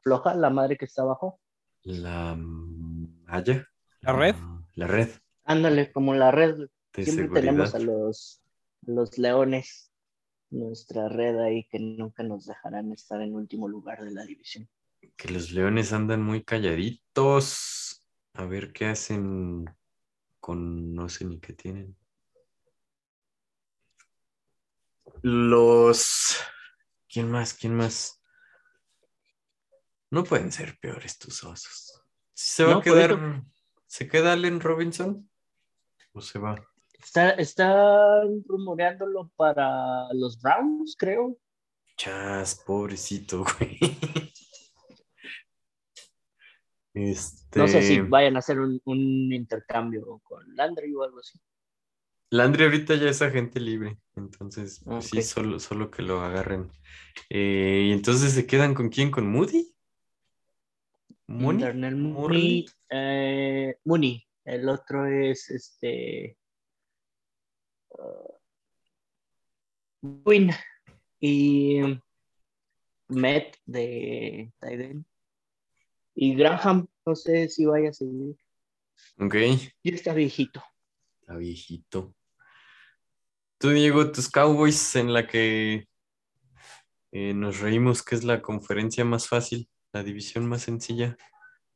floja? 0.00 0.34
La 0.34 0.48
madre 0.48 0.78
que 0.78 0.86
está 0.86 1.02
abajo. 1.02 1.38
La 1.82 2.34
malla. 2.34 3.68
La 4.00 4.12
red. 4.14 4.36
La 4.74 4.86
red. 4.86 5.10
Ándale, 5.44 5.92
como 5.92 6.14
la 6.14 6.30
red. 6.30 6.68
Siempre 6.96 7.28
tenemos 7.40 7.74
a 7.74 7.78
los, 7.78 8.42
los 8.82 9.18
leones, 9.18 9.92
nuestra 10.50 11.08
red 11.08 11.38
ahí, 11.38 11.64
que 11.64 11.78
nunca 11.78 12.22
nos 12.22 12.46
dejarán 12.46 12.92
estar 12.92 13.20
en 13.20 13.34
último 13.34 13.68
lugar 13.68 14.04
de 14.04 14.12
la 14.12 14.24
división. 14.24 14.68
Que 15.16 15.30
los 15.30 15.52
leones 15.52 15.92
andan 15.92 16.22
muy 16.22 16.42
calladitos. 16.42 18.02
A 18.34 18.44
ver 18.44 18.72
qué 18.72 18.86
hacen 18.86 19.64
con 20.40 20.94
no 20.94 21.08
sé 21.08 21.24
ni 21.24 21.38
qué 21.40 21.52
tienen. 21.52 21.96
Los. 25.22 26.36
¿Quién 27.08 27.30
más? 27.30 27.54
¿Quién 27.54 27.74
más? 27.74 28.20
No 30.10 30.24
pueden 30.24 30.52
ser 30.52 30.78
peores 30.78 31.18
tus 31.18 31.42
osos. 31.44 32.02
¿Se 32.32 32.64
va 32.64 32.76
a 32.76 32.80
quedar? 32.82 33.42
¿Se 33.86 34.06
queda 34.08 34.32
Allen 34.32 34.60
Robinson? 34.60 35.28
¿O 36.12 36.20
se 36.20 36.38
va? 36.38 36.56
Está, 37.06 37.30
están 37.30 38.42
rumoreándolo 38.48 39.30
para 39.36 40.12
los 40.12 40.42
Browns, 40.42 40.96
creo. 40.98 41.38
Chas, 41.96 42.60
pobrecito, 42.66 43.44
güey. 43.58 43.78
Este... 46.94 47.60
No 47.60 47.68
sé 47.68 47.82
si 47.82 48.00
vayan 48.00 48.34
a 48.34 48.40
hacer 48.40 48.58
un, 48.58 48.80
intercambio 49.32 50.20
con 50.24 50.56
Landry 50.56 50.92
o 50.96 51.04
algo 51.04 51.20
así. 51.20 51.38
Landry 52.30 52.64
ahorita 52.64 52.96
ya 52.96 53.08
es 53.08 53.22
agente 53.22 53.60
libre, 53.60 53.98
entonces 54.16 54.82
pues 54.84 55.06
sí, 55.06 55.22
solo, 55.22 55.60
solo 55.60 55.92
que 55.92 56.02
lo 56.02 56.22
agarren. 56.22 56.72
Eh, 57.30 57.84
y 57.86 57.92
entonces 57.92 58.32
se 58.32 58.46
quedan 58.48 58.74
con 58.74 58.88
quién, 58.88 59.12
con 59.12 59.30
Moody? 59.30 59.72
Mooney. 61.28 62.66
Eh, 62.90 63.76
Mooney. 63.84 64.26
El 64.44 64.68
otro 64.68 65.06
es 65.06 65.50
este 65.50 66.36
Win 70.02 70.50
y 71.20 71.80
Met 73.08 73.58
de 73.66 74.52
Tyden. 74.58 75.06
Y 76.14 76.34
Graham, 76.34 76.88
no 77.04 77.14
sé 77.14 77.48
si 77.48 77.66
vaya 77.66 77.90
a 77.90 77.92
seguir. 77.92 78.36
Ok. 79.18 79.34
Y 79.82 79.94
está 79.94 80.14
viejito. 80.14 80.62
Está 81.20 81.36
viejito. 81.36 82.14
Tú, 83.58 83.70
Diego, 83.70 84.12
tus 84.12 84.30
Cowboys 84.30 84.96
en 84.96 85.12
la 85.12 85.26
que 85.26 85.88
eh, 87.12 87.34
nos 87.34 87.60
reímos 87.60 88.02
que 88.02 88.14
es 88.14 88.24
la 88.24 88.42
conferencia 88.42 89.04
más 89.04 89.28
fácil, 89.28 89.68
la 89.92 90.02
división 90.02 90.46
más 90.46 90.62
sencilla, 90.62 91.16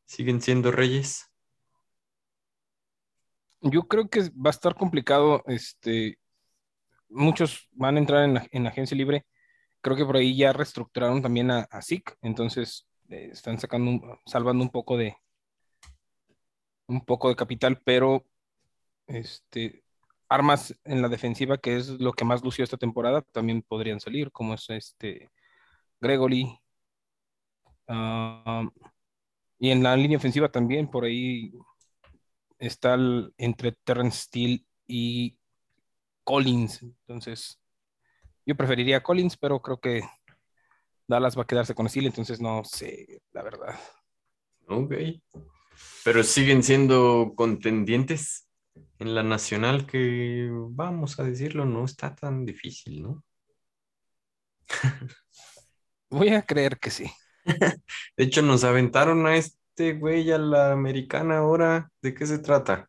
¿siguen 0.04 0.42
siendo 0.42 0.70
reyes? 0.72 1.29
Yo 3.62 3.82
creo 3.82 4.08
que 4.08 4.22
va 4.30 4.48
a 4.48 4.50
estar 4.50 4.74
complicado. 4.74 5.42
Este, 5.46 6.18
muchos 7.08 7.68
van 7.72 7.96
a 7.96 7.98
entrar 7.98 8.24
en 8.24 8.64
la, 8.64 8.70
agencia 8.70 8.96
libre. 8.96 9.26
Creo 9.82 9.96
que 9.96 10.04
por 10.04 10.16
ahí 10.16 10.36
ya 10.36 10.52
reestructuraron 10.52 11.22
también 11.22 11.50
a, 11.50 11.60
a 11.70 11.82
SIC, 11.82 12.16
entonces 12.22 12.86
eh, 13.08 13.30
están 13.32 13.58
sacando, 13.58 14.20
salvando 14.26 14.62
un 14.62 14.70
poco 14.70 14.96
de 14.96 15.16
un 16.86 17.04
poco 17.04 17.28
de 17.28 17.36
capital, 17.36 17.80
pero 17.84 18.26
este 19.06 19.84
armas 20.28 20.74
en 20.84 21.02
la 21.02 21.08
defensiva, 21.08 21.58
que 21.58 21.76
es 21.76 21.88
lo 21.88 22.12
que 22.12 22.24
más 22.24 22.42
lució 22.44 22.64
esta 22.64 22.76
temporada, 22.76 23.22
también 23.22 23.62
podrían 23.62 24.00
salir, 24.00 24.30
como 24.32 24.54
es 24.54 24.70
este 24.70 25.30
Gregory. 26.00 26.58
Ah, 27.88 28.68
y 29.58 29.70
en 29.70 29.82
la 29.82 29.96
línea 29.96 30.18
ofensiva 30.18 30.50
también, 30.50 30.88
por 30.88 31.04
ahí 31.04 31.52
está 32.60 32.96
entre 33.38 33.72
Terrence 33.72 34.24
Steele 34.24 34.64
y 34.86 35.36
Collins. 36.22 36.82
Entonces, 36.82 37.58
yo 38.46 38.54
preferiría 38.54 39.02
Collins, 39.02 39.36
pero 39.36 39.60
creo 39.60 39.80
que 39.80 40.02
Dallas 41.08 41.36
va 41.36 41.42
a 41.42 41.46
quedarse 41.46 41.74
con 41.74 41.88
Steele, 41.88 42.08
entonces 42.08 42.40
no 42.40 42.62
sé, 42.64 43.22
la 43.32 43.42
verdad. 43.42 43.80
Ok. 44.68 44.94
Pero 46.04 46.22
siguen 46.22 46.62
siendo 46.62 47.32
contendientes 47.34 48.48
en 48.98 49.14
la 49.14 49.22
nacional 49.22 49.86
que, 49.86 50.48
vamos 50.52 51.18
a 51.18 51.24
decirlo, 51.24 51.64
no 51.64 51.84
está 51.84 52.14
tan 52.14 52.44
difícil, 52.44 53.02
¿no? 53.02 53.24
Voy 56.10 56.28
a 56.28 56.42
creer 56.42 56.78
que 56.78 56.90
sí. 56.90 57.10
De 58.16 58.24
hecho, 58.24 58.42
nos 58.42 58.64
aventaron 58.64 59.26
a 59.26 59.36
este 59.36 59.59
este 59.80 59.98
güey 59.98 60.30
a 60.30 60.36
la 60.36 60.72
americana 60.72 61.38
ahora? 61.38 61.90
¿De 62.02 62.12
qué 62.12 62.26
se 62.26 62.38
trata? 62.38 62.86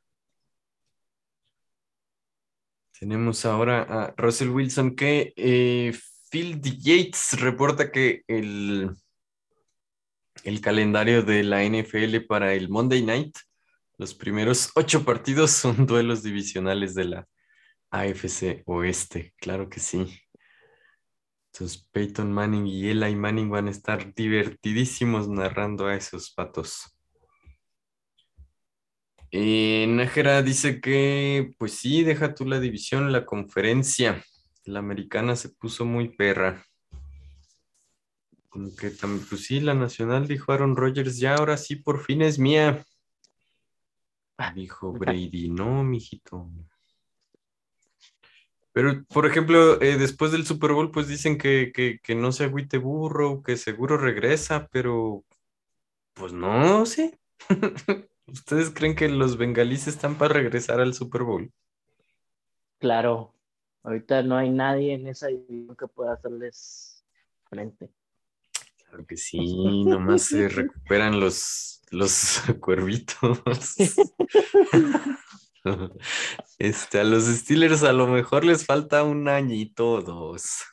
Tenemos 3.00 3.46
ahora 3.46 3.84
a 3.84 4.14
Russell 4.18 4.50
Wilson 4.50 4.94
que 4.98 5.34
eh, 5.38 5.98
Phil 6.30 6.62
Yates 6.62 7.40
reporta 7.40 7.92
que 7.92 8.24
el, 8.28 8.92
el 10.44 10.60
calendario 10.60 11.24
de 11.24 11.44
la 11.44 11.64
NFL 11.64 12.26
para 12.28 12.54
el 12.54 12.68
Monday 12.68 13.04
Night, 13.04 13.38
los 13.98 14.14
primeros 14.14 14.70
ocho 14.76 15.06
partidos 15.06 15.52
son 15.52 15.86
duelos 15.86 16.24
divisionales 16.24 16.94
de 16.94 17.06
la 17.06 17.28
AFC 17.90 18.64
Oeste, 18.66 19.34
claro 19.38 19.70
que 19.70 19.80
sí. 19.80 20.21
Entonces 21.54 21.86
Peyton 21.92 22.32
Manning 22.32 22.66
y 22.66 22.90
Eli 22.90 23.16
Manning 23.16 23.50
van 23.50 23.68
a 23.68 23.72
estar 23.72 24.14
divertidísimos 24.14 25.28
narrando 25.28 25.88
a 25.88 25.96
esos 25.96 26.32
patos. 26.32 26.98
Eh, 29.32 29.86
Nájera 29.88 30.42
dice 30.42 30.82
que, 30.82 31.54
pues 31.58 31.74
sí, 31.74 32.04
deja 32.04 32.36
tú 32.36 32.46
la 32.46 32.60
división, 32.60 33.12
la 33.12 33.26
conferencia. 33.26 34.24
La 34.66 34.80
americana 34.80 35.36
se 35.36 35.50
puso 35.50 35.86
muy 35.86 36.10
perra. 36.10 36.66
Como 38.50 38.76
que 38.76 38.92
también, 38.92 39.26
pues 39.28 39.46
sí, 39.46 39.60
la 39.62 39.74
nacional 39.74 40.28
dijo 40.28 40.52
Aaron 40.52 40.76
Rodgers, 40.76 41.18
ya 41.18 41.36
ahora 41.36 41.58
sí, 41.58 41.78
por 41.78 42.04
fin 42.04 42.22
es 42.22 42.38
mía. 42.40 42.86
Dijo 44.56 44.92
Brady, 44.92 45.50
no, 45.50 45.84
mijito. 45.84 46.50
Pero, 48.74 49.04
por 49.06 49.26
ejemplo, 49.26 49.82
eh, 49.82 49.98
después 49.98 50.32
del 50.32 50.46
Super 50.46 50.72
Bowl, 50.72 50.92
pues 50.92 51.08
dicen 51.08 51.38
que, 51.38 51.72
que, 51.74 52.00
que 52.02 52.16
no 52.16 52.32
se 52.32 52.46
agüite 52.46 52.78
burro, 52.78 53.44
que 53.44 53.58
seguro 53.58 53.98
regresa, 53.98 54.68
pero 54.72 55.26
pues 56.14 56.34
no 56.34 56.86
sé. 56.86 57.20
¿Ustedes 58.28 58.70
creen 58.70 58.96
que 58.96 59.10
los 59.10 59.38
bengalíes 59.38 59.88
están 59.88 60.16
para 60.16 60.36
regresar 60.36 60.80
al 60.80 60.94
Super 60.94 61.24
Bowl? 61.24 61.52
Claro, 62.80 63.34
ahorita 63.84 64.24
no 64.24 64.38
hay 64.38 64.50
nadie 64.50 64.94
en 64.94 65.08
esa 65.08 65.28
división 65.28 65.76
que 65.76 65.88
pueda 65.88 66.14
hacerles 66.14 67.04
frente. 67.50 67.90
Claro 68.88 69.06
que 69.06 69.18
sí, 69.18 69.84
nomás 69.86 70.24
se 70.24 70.48
recuperan 70.50 71.20
los, 71.20 71.82
los 71.92 72.42
cuervitos. 72.62 73.42
Este, 76.58 77.00
a 77.00 77.04
los 77.04 77.26
Steelers 77.26 77.84
a 77.84 77.94
lo 77.94 78.08
mejor 78.08 78.46
les 78.46 78.66
falta 78.66 79.04
un 79.04 79.28
añito 79.28 79.94
o 79.94 80.02
dos. 80.02 80.64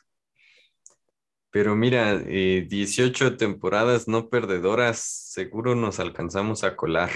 Pero 1.51 1.75
mira, 1.75 2.15
18 2.17 3.27
eh, 3.27 3.31
temporadas 3.31 4.07
no 4.07 4.29
perdedoras, 4.29 4.99
seguro 4.99 5.73
nos 5.73 5.99
alcanzamos 5.99 6.63
a 6.63 6.75
colar. 6.75 7.09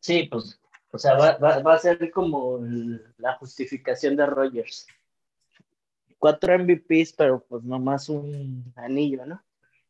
Sí, 0.00 0.28
pues, 0.30 0.60
o 0.92 0.98
sea, 0.98 1.14
va, 1.16 1.74
a 1.74 1.78
ser 1.78 2.10
como 2.12 2.60
la 3.16 3.34
justificación 3.34 4.16
de 4.16 4.26
Rogers. 4.26 4.86
Cuatro 6.18 6.56
MVPs, 6.58 7.12
pero 7.12 7.44
pues 7.48 7.64
nomás 7.64 8.08
un 8.08 8.72
anillo, 8.76 9.26
¿no? 9.26 9.42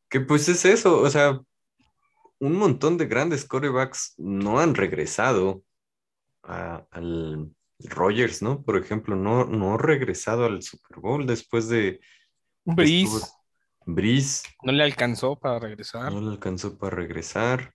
Que 0.09 0.21
pues 0.21 0.49
es 0.49 0.65
eso, 0.65 1.01
o 1.01 1.11
sea, 1.11 1.39
un 2.39 2.55
montón 2.55 2.97
de 2.97 3.07
grandes 3.07 3.45
corebacks 3.45 4.15
no 4.17 4.59
han 4.59 4.75
regresado 4.75 5.63
al 6.43 7.53
Rogers, 7.81 8.43
¿no? 8.43 8.63
Por 8.63 8.77
ejemplo, 8.77 9.17
no, 9.17 9.45
no 9.45 9.75
ha 9.75 9.79
regresado 9.79 10.45
al 10.45 10.63
Super 10.63 11.01
Bowl 11.01 11.27
después 11.27 11.69
de... 11.69 12.01
Breeze. 12.65 13.27
Breeze. 13.87 14.47
No 14.63 14.73
le 14.73 14.85
alcanzó 14.85 15.37
para 15.37 15.59
regresar. 15.59 16.13
No 16.13 16.21
le 16.21 16.29
alcanzó 16.29 16.77
para 16.77 16.97
regresar. 16.97 17.73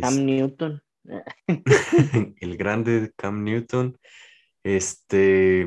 Cam 0.00 0.24
Newton. 0.24 0.82
el 2.40 2.56
grande 2.56 3.12
Cam 3.16 3.44
Newton. 3.44 3.98
Este. 4.62 5.66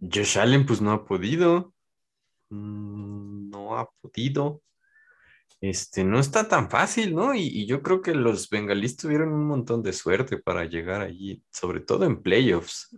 Josh 0.00 0.38
Allen, 0.38 0.64
pues 0.64 0.80
no 0.80 0.92
ha 0.92 1.04
podido. 1.04 1.74
Mm, 2.50 3.50
no 3.50 3.76
ha 3.76 3.90
podido. 4.00 4.62
Este, 5.70 6.04
no 6.04 6.20
está 6.20 6.46
tan 6.46 6.68
fácil, 6.68 7.14
¿no? 7.14 7.34
Y, 7.34 7.64
yo 7.66 7.82
creo 7.82 8.02
que 8.02 8.14
los 8.14 8.50
bengalíes 8.50 8.98
tuvieron 8.98 9.32
un 9.32 9.46
montón 9.46 9.82
de 9.82 9.94
suerte 9.94 10.36
para 10.36 10.66
llegar 10.66 11.00
allí, 11.00 11.42
sobre 11.50 11.80
todo 11.80 12.04
en 12.04 12.20
playoffs. 12.20 12.94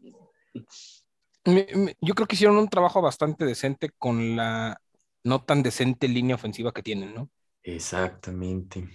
yo 1.45 2.15
creo 2.17 2.27
que 2.27 2.35
hicieron 2.35 2.57
un 2.57 2.69
trabajo 2.69 3.01
bastante 3.01 3.45
decente 3.45 3.91
con 3.97 4.35
la 4.35 4.81
no 5.23 5.45
tan 5.45 5.63
decente 5.63 6.09
línea 6.09 6.35
ofensiva 6.35 6.73
que 6.73 6.83
tienen, 6.83 7.15
¿no? 7.15 7.31
Exactamente. 7.63 8.89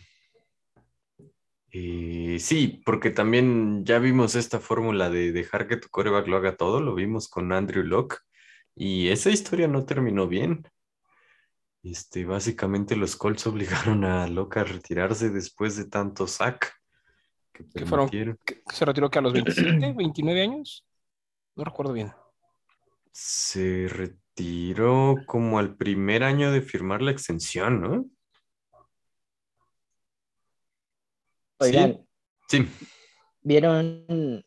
Eh, 1.72 2.40
sí, 2.42 2.82
porque 2.86 3.10
también 3.10 3.86
ya 3.86 4.00
vimos 4.00 4.36
esta 4.36 4.60
fórmula 4.60 5.10
de 5.10 5.32
dejar 5.32 5.70
que 5.70 5.78
tu 5.78 5.88
coreback 5.88 6.28
lo 6.28 6.36
haga 6.36 6.58
todo, 6.58 6.82
lo 6.82 6.94
vimos 6.94 7.30
con 7.30 7.54
Andrew 7.54 7.86
Locke, 7.86 8.18
y 8.76 9.08
esa 9.08 9.30
historia 9.30 9.70
no 9.70 9.86
terminó 9.86 10.28
bien. 10.28 10.68
Este, 11.84 12.26
básicamente 12.26 12.96
los 12.96 13.16
Colts 13.16 13.48
obligaron 13.48 14.04
a 14.06 14.28
Locke 14.28 14.58
a 14.58 14.64
retirarse 14.64 15.30
después 15.30 15.76
de 15.78 15.86
tanto 15.86 16.28
sack 16.28 16.74
que, 17.52 17.86
fueron, 17.86 18.10
se 18.74 18.86
retiró 18.86 19.10
que 19.10 19.20
a 19.20 19.22
los 19.22 19.34
27, 19.34 19.94
29 19.94 20.42
años, 20.44 20.86
no 21.56 21.64
recuerdo 21.64 21.94
bien. 21.94 22.12
Se 23.12 23.88
retiró 23.88 25.18
como 25.26 25.60
al 25.60 25.76
primer 25.76 26.24
año 26.24 26.52
de 26.52 26.62
firmar 26.62 27.02
la 27.02 27.12
extensión, 27.12 27.82
¿no? 27.82 28.06
Oigan. 31.60 32.08
Sí. 32.48 32.68
¿Vieron 33.44 34.44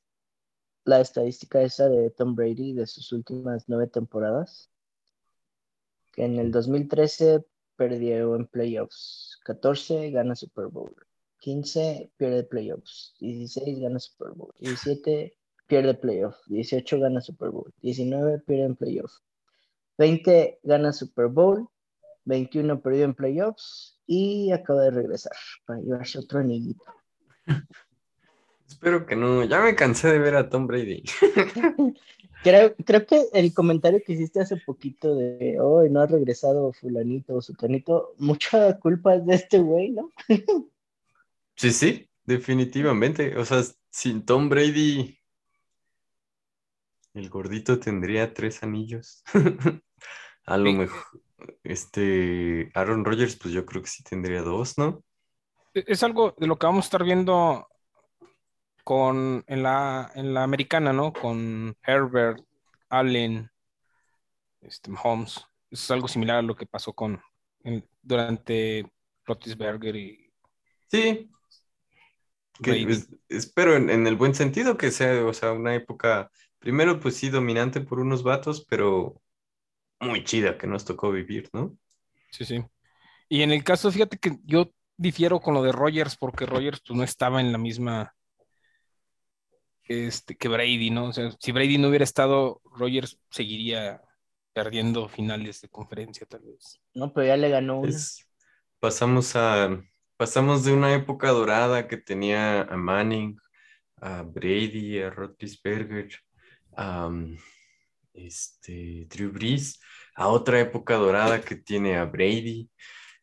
la 0.84 1.00
estadística 1.00 1.62
esa 1.62 1.88
de 1.88 2.10
Tom 2.10 2.34
Brady 2.34 2.72
de 2.72 2.86
sus 2.86 3.12
últimas 3.12 3.64
nueve 3.68 3.86
temporadas? 3.86 4.70
Que 6.14 6.24
en 6.24 6.38
el 6.38 6.50
2013 6.50 7.44
perdió 7.77 8.37
en 8.37 8.46
playoffs. 8.46 9.38
14 9.44 10.11
gana 10.11 10.35
Super 10.35 10.66
Bowl. 10.66 10.94
15 11.40 12.12
pierde 12.16 12.44
playoffs. 12.44 13.14
16 13.20 13.81
gana 13.81 13.98
Super 13.98 14.31
Bowl. 14.31 14.53
17 14.61 15.37
pierde 15.66 15.94
playoffs. 15.94 16.40
18 16.46 17.00
gana 17.00 17.20
Super 17.20 17.50
Bowl. 17.50 17.72
19 17.83 18.38
pierde 18.40 18.64
en 18.64 18.77
playoffs. 18.77 19.22
20 19.98 20.61
gana 20.62 20.92
Super 20.92 21.27
Bowl. 21.27 21.68
21 22.24 22.81
perdió 22.81 23.05
en 23.05 23.14
playoffs 23.14 23.98
y 24.07 24.50
acaba 24.53 24.83
de 24.83 24.90
regresar 24.90 25.37
para 25.66 25.81
llevarse 25.81 26.18
otro 26.18 26.40
anillito. 26.40 26.85
Espero 28.66 29.07
que 29.07 29.14
no. 29.14 29.44
Ya 29.44 29.61
me 29.61 29.74
cansé 29.74 30.09
de 30.09 30.18
ver 30.18 30.37
a 30.37 30.48
Tom 30.48 30.66
Brady. 30.66 31.05
Creo, 32.44 32.76
creo 32.85 33.07
que 33.07 33.24
el 33.33 33.54
comentario 33.54 34.02
que 34.04 34.12
hiciste 34.12 34.38
hace 34.38 34.59
poquito 34.59 35.16
de 35.16 35.59
hoy 35.59 35.88
no 35.88 36.02
ha 36.02 36.07
regresado 36.07 36.74
fulanito 36.74 37.37
o 37.37 37.40
sutanito, 37.40 38.14
mucha 38.18 38.78
culpa 38.80 39.14
es 39.14 39.24
de 39.24 39.35
este 39.35 39.59
güey, 39.61 39.92
¿no? 39.92 40.12
sí, 41.57 41.72
sí, 41.72 42.11
definitivamente. 42.26 43.35
O 43.38 43.46
sea, 43.46 43.62
sin 43.88 44.26
Tom 44.26 44.50
Brady, 44.50 45.18
el 47.14 47.30
gordito 47.30 47.80
tendría 47.80 48.35
tres 48.35 48.62
anillos. 48.62 49.24
a 50.44 50.59
lo 50.59 50.70
mejor, 50.70 51.02
este, 51.62 52.70
Aaron 52.74 53.07
Rodgers, 53.07 53.37
pues 53.37 53.54
yo 53.54 53.64
creo 53.64 53.80
que 53.80 53.88
sí 53.88 54.04
tendría 54.04 54.42
dos, 54.42 54.76
¿no? 54.76 55.02
E-, 55.72 55.85
es 55.87 56.02
algo 56.02 56.35
de 56.38 56.46
lo 56.46 56.59
que 56.59 56.66
vamos 56.66 56.85
a 56.85 56.88
estar 56.88 57.04
viendo 57.04 57.68
con, 58.84 59.44
en, 59.46 59.62
la, 59.62 60.12
en 60.14 60.34
la 60.34 60.42
americana, 60.42 60.92
¿no? 60.92 61.12
Con 61.12 61.76
Herbert, 61.82 62.44
Allen, 62.90 63.50
este, 64.60 64.92
Holmes. 65.02 65.44
Es 65.70 65.90
algo 65.90 66.06
similar 66.06 66.36
a 66.36 66.42
lo 66.42 66.54
que 66.54 66.66
pasó 66.66 66.92
con 66.92 67.20
durante 68.02 68.86
Rotisberger 69.24 69.96
y. 69.96 70.30
Sí. 70.88 71.30
espero 73.28 73.74
en, 73.74 73.90
en, 73.90 74.06
el 74.06 74.16
buen 74.16 74.34
sentido 74.34 74.76
que 74.76 74.90
sea, 74.90 75.24
o 75.24 75.32
sea, 75.32 75.52
una 75.52 75.74
época, 75.74 76.30
primero, 76.58 77.00
pues 77.00 77.16
sí, 77.16 77.30
dominante 77.30 77.80
por 77.80 77.98
unos 77.98 78.22
vatos, 78.22 78.64
pero 78.68 79.20
muy 79.98 80.22
chida 80.22 80.58
que 80.58 80.66
nos 80.66 80.84
tocó 80.84 81.10
vivir, 81.10 81.48
¿no? 81.52 81.76
Sí, 82.30 82.44
sí. 82.44 82.64
Y 83.28 83.42
en 83.42 83.50
el 83.50 83.64
caso, 83.64 83.90
fíjate 83.90 84.18
que 84.18 84.38
yo 84.44 84.70
difiero 84.96 85.40
con 85.40 85.54
lo 85.54 85.62
de 85.62 85.72
Rogers, 85.72 86.16
porque 86.16 86.46
Rogers 86.46 86.82
pues, 86.86 86.96
no 86.96 87.02
estaba 87.02 87.40
en 87.40 87.50
la 87.50 87.58
misma 87.58 88.14
este, 89.86 90.36
que 90.36 90.48
Brady, 90.48 90.90
¿no? 90.90 91.06
O 91.06 91.12
sea, 91.12 91.30
si 91.38 91.52
Brady 91.52 91.78
no 91.78 91.88
hubiera 91.88 92.04
estado, 92.04 92.60
Rogers 92.64 93.18
seguiría 93.30 94.02
perdiendo 94.52 95.08
finales 95.08 95.60
de 95.60 95.68
conferencia, 95.68 96.26
tal 96.26 96.42
vez. 96.42 96.80
No, 96.94 97.12
pero 97.12 97.26
ya 97.26 97.36
le 97.36 97.48
ganó 97.48 97.82
pasamos 98.84 99.34
a 99.34 99.82
pasamos 100.18 100.62
de 100.62 100.74
una 100.74 100.94
época 100.94 101.30
dorada 101.30 101.88
que 101.88 101.96
tenía 101.96 102.60
a 102.62 102.76
Manning, 102.76 103.38
a 103.96 104.22
Brady, 104.22 105.00
a 105.00 105.08
Roethlisberger, 105.08 106.10
a 106.76 107.10
este, 108.12 109.06
Drew 109.08 109.32
Brees, 109.32 109.80
a 110.14 110.28
otra 110.28 110.60
época 110.60 110.96
dorada 110.96 111.40
que 111.40 111.56
tiene 111.56 111.96
a 111.96 112.04
Brady, 112.04 112.68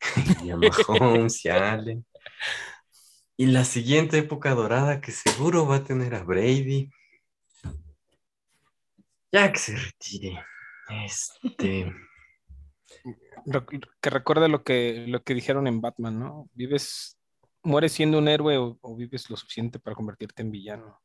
y 0.44 0.50
a 0.50 0.56
Mahomes 0.88 1.44
y 1.44 1.48
a 1.48 1.72
Allen. 1.74 2.04
Y 3.36 3.46
la 3.46 3.64
siguiente 3.64 4.18
época 4.18 4.54
dorada 4.54 5.00
que 5.00 5.12
seguro 5.12 5.66
va 5.66 5.76
a 5.76 5.84
tener 5.84 6.14
a 6.14 6.22
Brady 6.22 6.90
Ya 9.32 9.50
que 9.50 9.58
se 9.58 9.74
retire. 9.74 10.44
Este. 11.06 11.90
Que 14.02 14.10
recuerde 14.10 14.48
lo 14.48 14.62
que, 14.62 15.06
lo 15.08 15.22
que 15.22 15.34
dijeron 15.34 15.66
en 15.66 15.80
Batman, 15.80 16.18
¿no? 16.18 16.50
Vives, 16.52 17.18
mueres 17.62 17.92
siendo 17.92 18.18
un 18.18 18.28
héroe 18.28 18.58
o, 18.58 18.78
o 18.82 18.94
vives 18.94 19.30
lo 19.30 19.36
suficiente 19.38 19.78
para 19.78 19.96
convertirte 19.96 20.42
en 20.42 20.50
villano. 20.50 21.00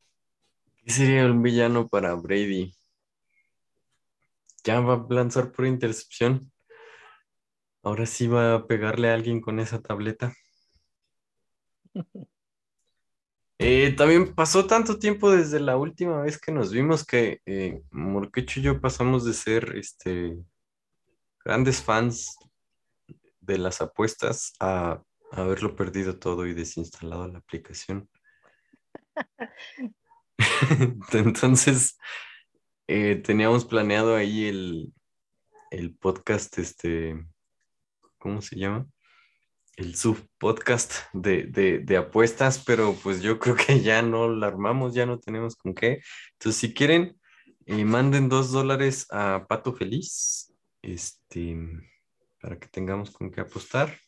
¿Qué 0.83 0.91
sería 0.91 1.25
un 1.25 1.41
villano 1.41 1.87
para 1.87 2.13
Brady? 2.15 2.75
Ya 4.65 4.81
va 4.81 4.95
a 4.95 5.07
lanzar 5.09 5.53
por 5.53 5.65
intercepción. 5.65 6.51
Ahora 7.81 8.05
sí 8.05 8.27
va 8.27 8.55
a 8.55 8.67
pegarle 8.67 9.09
a 9.09 9.13
alguien 9.13 9.39
con 9.39 9.61
esa 9.61 9.81
tableta. 9.81 10.33
Eh, 13.59 13.95
también 13.97 14.35
pasó 14.35 14.67
tanto 14.67 14.99
tiempo 14.99 15.31
desde 15.31 15.59
la 15.59 15.77
última 15.77 16.21
vez 16.21 16.39
que 16.39 16.51
nos 16.51 16.71
vimos 16.71 17.03
que 17.03 17.41
eh, 17.47 17.81
Morquecho 17.89 18.59
y 18.59 18.63
yo 18.63 18.79
pasamos 18.79 19.25
de 19.25 19.33
ser 19.33 19.75
este, 19.75 20.37
grandes 21.43 21.81
fans 21.81 22.37
de 23.41 23.57
las 23.57 23.81
apuestas 23.81 24.53
a 24.59 25.01
haberlo 25.31 25.75
perdido 25.75 26.19
todo 26.19 26.45
y 26.45 26.53
desinstalado 26.53 27.27
la 27.27 27.39
aplicación. 27.39 28.07
Entonces, 31.13 31.97
eh, 32.87 33.15
teníamos 33.15 33.65
planeado 33.65 34.15
ahí 34.15 34.45
el, 34.45 34.93
el 35.71 35.95
podcast, 35.95 36.59
este, 36.59 37.25
¿cómo 38.19 38.41
se 38.41 38.55
llama? 38.55 38.85
El 39.77 39.95
subpodcast 39.95 40.93
de, 41.13 41.43
de, 41.43 41.79
de 41.79 41.97
apuestas, 41.97 42.61
pero 42.65 42.95
pues 43.03 43.21
yo 43.21 43.37
creo 43.39 43.55
que 43.55 43.79
ya 43.81 44.01
no 44.01 44.27
la 44.27 44.47
armamos, 44.47 44.95
ya 44.95 45.05
no 45.05 45.19
tenemos 45.19 45.55
con 45.55 45.73
qué. 45.75 46.01
Entonces, 46.33 46.59
si 46.59 46.73
quieren, 46.73 47.17
eh, 47.67 47.85
manden 47.85 48.27
dos 48.27 48.51
dólares 48.51 49.05
a 49.11 49.45
Pato 49.47 49.73
Feliz, 49.73 50.51
este, 50.81 51.55
para 52.41 52.57
que 52.57 52.67
tengamos 52.67 53.11
con 53.11 53.29
qué 53.29 53.41
apostar. 53.41 53.99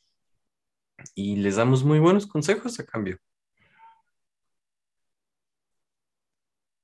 Y 1.14 1.36
les 1.36 1.58
damos 1.58 1.84
muy 1.84 2.00
buenos 2.00 2.26
consejos 2.26 2.80
a 2.80 2.86
cambio. 2.86 3.20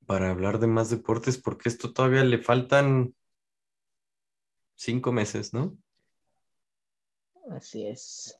Para 0.05 0.29
hablar 0.29 0.59
de 0.59 0.67
más 0.67 0.91
deportes, 0.91 1.39
porque 1.39 1.69
esto 1.69 1.91
todavía 1.91 2.23
le 2.23 2.37
faltan 2.37 3.15
cinco 4.75 5.11
meses, 5.11 5.53
¿no? 5.53 5.75
Así 7.49 7.87
es. 7.87 8.37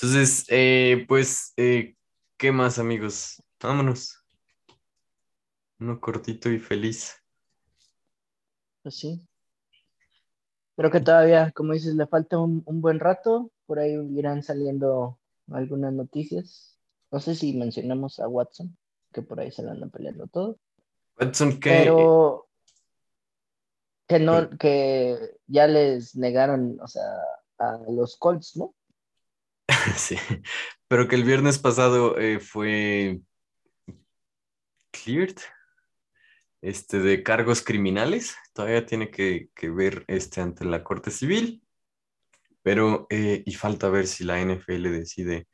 Entonces, 0.00 0.44
eh, 0.48 1.04
pues, 1.08 1.52
eh, 1.56 1.96
¿qué 2.36 2.52
más, 2.52 2.78
amigos? 2.78 3.42
Vámonos. 3.60 4.24
Uno 5.80 6.00
cortito 6.00 6.48
y 6.50 6.60
feliz. 6.60 7.16
Pues 8.84 8.96
sí. 8.96 9.26
Creo 10.76 10.92
que 10.92 11.00
todavía, 11.00 11.50
como 11.50 11.72
dices, 11.72 11.96
le 11.96 12.06
falta 12.06 12.38
un, 12.38 12.62
un 12.66 12.80
buen 12.80 13.00
rato. 13.00 13.50
Por 13.66 13.80
ahí 13.80 13.94
irán 14.16 14.44
saliendo 14.44 15.18
algunas 15.50 15.92
noticias. 15.92 16.78
No 17.10 17.18
sé 17.18 17.34
si 17.34 17.56
mencionamos 17.56 18.20
a 18.20 18.28
Watson, 18.28 18.78
que 19.12 19.22
por 19.22 19.40
ahí 19.40 19.50
se 19.50 19.64
lo 19.64 19.72
andan 19.72 19.90
peleando 19.90 20.28
todo. 20.28 20.60
Watson, 21.18 21.58
¿qué? 21.58 21.70
Pero 21.70 22.46
que 24.06 24.20
no, 24.20 24.48
que 24.50 25.38
ya 25.48 25.66
les 25.66 26.14
negaron, 26.14 26.78
o 26.80 26.86
sea, 26.86 27.02
a 27.58 27.78
los 27.90 28.16
Colts, 28.16 28.56
¿no? 28.56 28.76
Sí, 29.96 30.16
pero 30.88 31.08
que 31.08 31.16
el 31.16 31.24
viernes 31.24 31.58
pasado 31.58 32.18
eh, 32.18 32.40
fue 32.40 33.20
cleared 34.90 35.36
este, 36.60 36.98
de 36.98 37.22
cargos 37.22 37.62
criminales. 37.62 38.36
Todavía 38.52 38.86
tiene 38.86 39.10
que, 39.10 39.50
que 39.54 39.70
ver 39.70 40.04
este, 40.08 40.40
ante 40.40 40.64
la 40.64 40.82
Corte 40.82 41.10
Civil, 41.10 41.62
pero 42.62 43.06
eh, 43.10 43.42
y 43.46 43.54
falta 43.54 43.88
ver 43.88 44.06
si 44.06 44.24
la 44.24 44.40
NFL 44.40 44.90
decide 44.90 45.46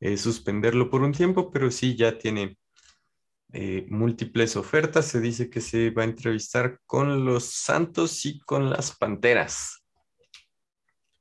eh, 0.00 0.16
suspenderlo 0.16 0.90
por 0.90 1.02
un 1.02 1.12
tiempo, 1.12 1.50
pero 1.50 1.70
sí 1.70 1.96
ya 1.96 2.18
tiene 2.18 2.58
múltiples 3.88 4.56
ofertas. 4.56 5.06
Se 5.06 5.20
dice 5.20 5.48
que 5.48 5.62
se 5.62 5.90
va 5.90 6.02
a 6.02 6.04
entrevistar 6.04 6.80
con 6.84 7.24
los 7.24 7.44
Santos 7.44 8.26
y 8.26 8.38
con 8.40 8.68
las 8.68 8.94
Panteras, 8.94 9.82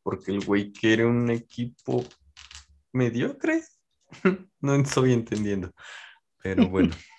porque 0.04 0.32
el 0.32 0.44
güey 0.44 0.74
quiere 0.74 1.06
un 1.06 1.30
equipo 1.32 2.04
mediocre. 2.98 3.64
No 4.60 4.74
estoy 4.74 5.14
entendiendo, 5.14 5.72
pero 6.42 6.68
bueno. 6.68 6.96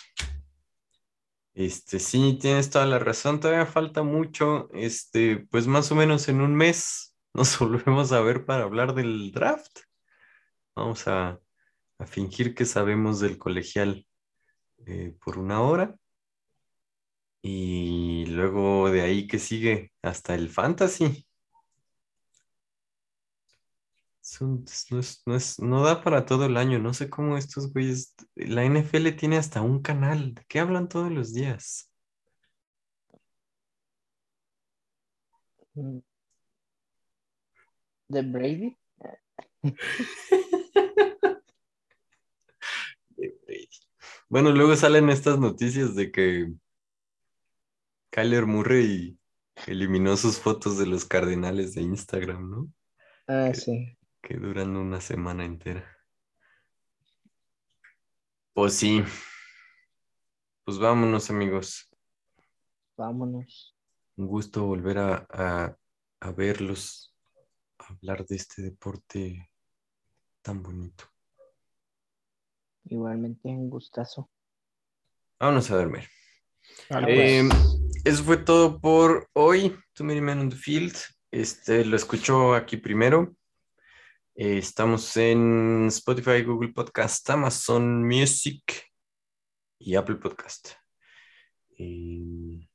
Este, 1.55 1.99
sí, 1.99 2.39
tienes 2.41 2.71
toda 2.71 2.87
la 2.87 3.01
razón, 3.01 3.41
todavía 3.41 3.67
falta 3.67 4.05
mucho, 4.05 4.69
este, 4.75 5.39
pues 5.51 5.67
más 5.67 5.91
o 5.91 5.97
menos 5.97 6.29
en 6.29 6.41
un 6.41 6.55
mes 6.55 7.17
nos 7.35 7.59
volvemos 7.59 8.13
a 8.13 8.21
ver 8.21 8.45
para 8.45 8.63
hablar 8.63 8.95
del 8.95 9.33
draft. 9.33 9.81
Vamos 10.77 11.09
a, 11.09 11.41
a 11.99 12.07
fingir 12.07 12.55
que 12.55 12.65
sabemos 12.65 13.19
del 13.19 13.39
colegial 13.39 14.07
eh, 14.87 15.17
por 15.21 15.39
una 15.39 15.61
hora 15.61 15.97
y 17.43 18.27
luego 18.27 18.91
de 18.91 19.03
ahí 19.03 19.27
que 19.27 19.39
sigue 19.39 19.93
hasta 20.03 20.35
el 20.35 20.49
fantasy. 20.51 21.28
Son- 24.31 24.65
no, 24.91 24.99
es- 25.01 25.23
no 25.27 25.35
es- 25.37 25.59
no 25.59 25.83
da 25.83 26.03
para 26.03 26.25
todo 26.27 26.45
el 26.47 26.57
año, 26.59 26.79
no 26.79 26.93
sé 26.95 27.09
cómo 27.09 27.37
estos 27.39 27.73
güeyes, 27.73 28.15
la 28.37 28.63
NFL 28.65 29.13
tiene 29.17 29.39
hasta 29.39 29.63
un 29.63 29.81
canal, 29.83 30.35
¿de 30.35 30.45
qué 30.49 30.61
hablan 30.61 30.89
todos 30.89 31.11
los 31.11 31.33
días? 31.33 31.91
Mm. 35.75 35.99
De 38.09 38.23
Brady. 38.23 38.77
de 43.17 43.35
Brady. 43.47 43.69
Bueno, 44.29 44.51
luego 44.53 44.77
salen 44.77 45.09
estas 45.09 45.39
noticias 45.39 45.95
de 45.95 46.11
que 46.13 46.53
Kyler 48.11 48.47
Murray 48.47 49.19
eliminó 49.67 50.17
sus 50.17 50.39
fotos 50.39 50.79
de 50.79 50.87
los 50.87 51.05
Cardenales 51.07 51.75
de 51.75 51.83
Instagram, 51.83 52.51
¿no? 52.51 52.69
Ah, 53.27 53.53
sí. 53.55 53.98
Que 54.29 54.37
duran 54.37 54.77
una 54.77 55.01
semana 55.01 55.47
entera. 55.47 55.83
Pues 58.53 58.75
sí. 58.75 59.03
Pues 60.67 60.79
vámonos, 60.79 61.31
amigos. 61.31 61.89
Vámonos. 62.95 63.75
Un 64.17 64.27
gusto 64.27 64.67
volver 64.67 64.99
a, 64.99 65.27
a, 65.31 65.77
a 66.21 66.33
verlos, 66.33 67.15
a 67.79 67.87
hablar 67.95 68.27
de 68.27 68.37
este 68.37 68.61
deporte 68.61 69.51
tan 70.43 70.63
bonito. 70.63 71.05
Igualmente 72.85 73.49
un 73.49 73.71
gustazo. 73.71 74.29
Vámonos 75.41 75.71
a 75.71 75.77
dormir. 75.77 76.05
Vale, 76.91 77.39
Eh, 77.39 77.49
pues. 77.49 78.03
eso 78.05 78.25
fue 78.25 78.37
todo 78.37 78.79
por 78.79 79.27
hoy. 79.33 79.75
Too 79.95 80.05
Many 80.05 80.21
Men 80.21 80.41
on 80.41 80.51
the 80.51 80.57
Field. 80.57 80.95
Este, 81.31 81.83
lo 81.87 81.97
escuchó 81.97 82.53
aquí 82.55 82.77
primero. 82.77 83.35
Eh, 84.41 84.59
estamos 84.59 85.17
en 85.17 85.89
Spotify, 85.89 86.45
Google 86.45 86.73
Podcast, 86.73 87.29
Amazon 87.29 88.07
Music 88.07 88.89
y 89.81 89.97
Apple 89.97 90.15
Podcast. 90.15 90.75
Eh, 91.77 92.71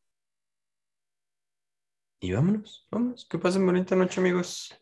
y 2.19 2.31
vámonos, 2.33 2.85
vámonos. 2.91 3.25
Que 3.29 3.39
pasen 3.39 3.65
bonita 3.65 3.95
noche, 3.95 4.19
amigos. 4.19 4.77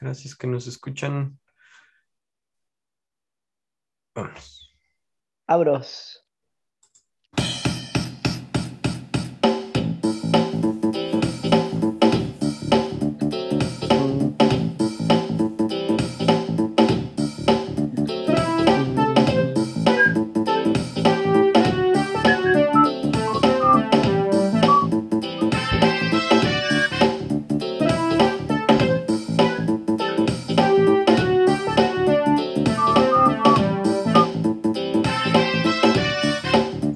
Gracias 0.00 0.34
que 0.34 0.48
nos 0.48 0.66
escuchan. 0.66 1.38
Vámonos. 4.12 4.76
Abros. 5.46 6.27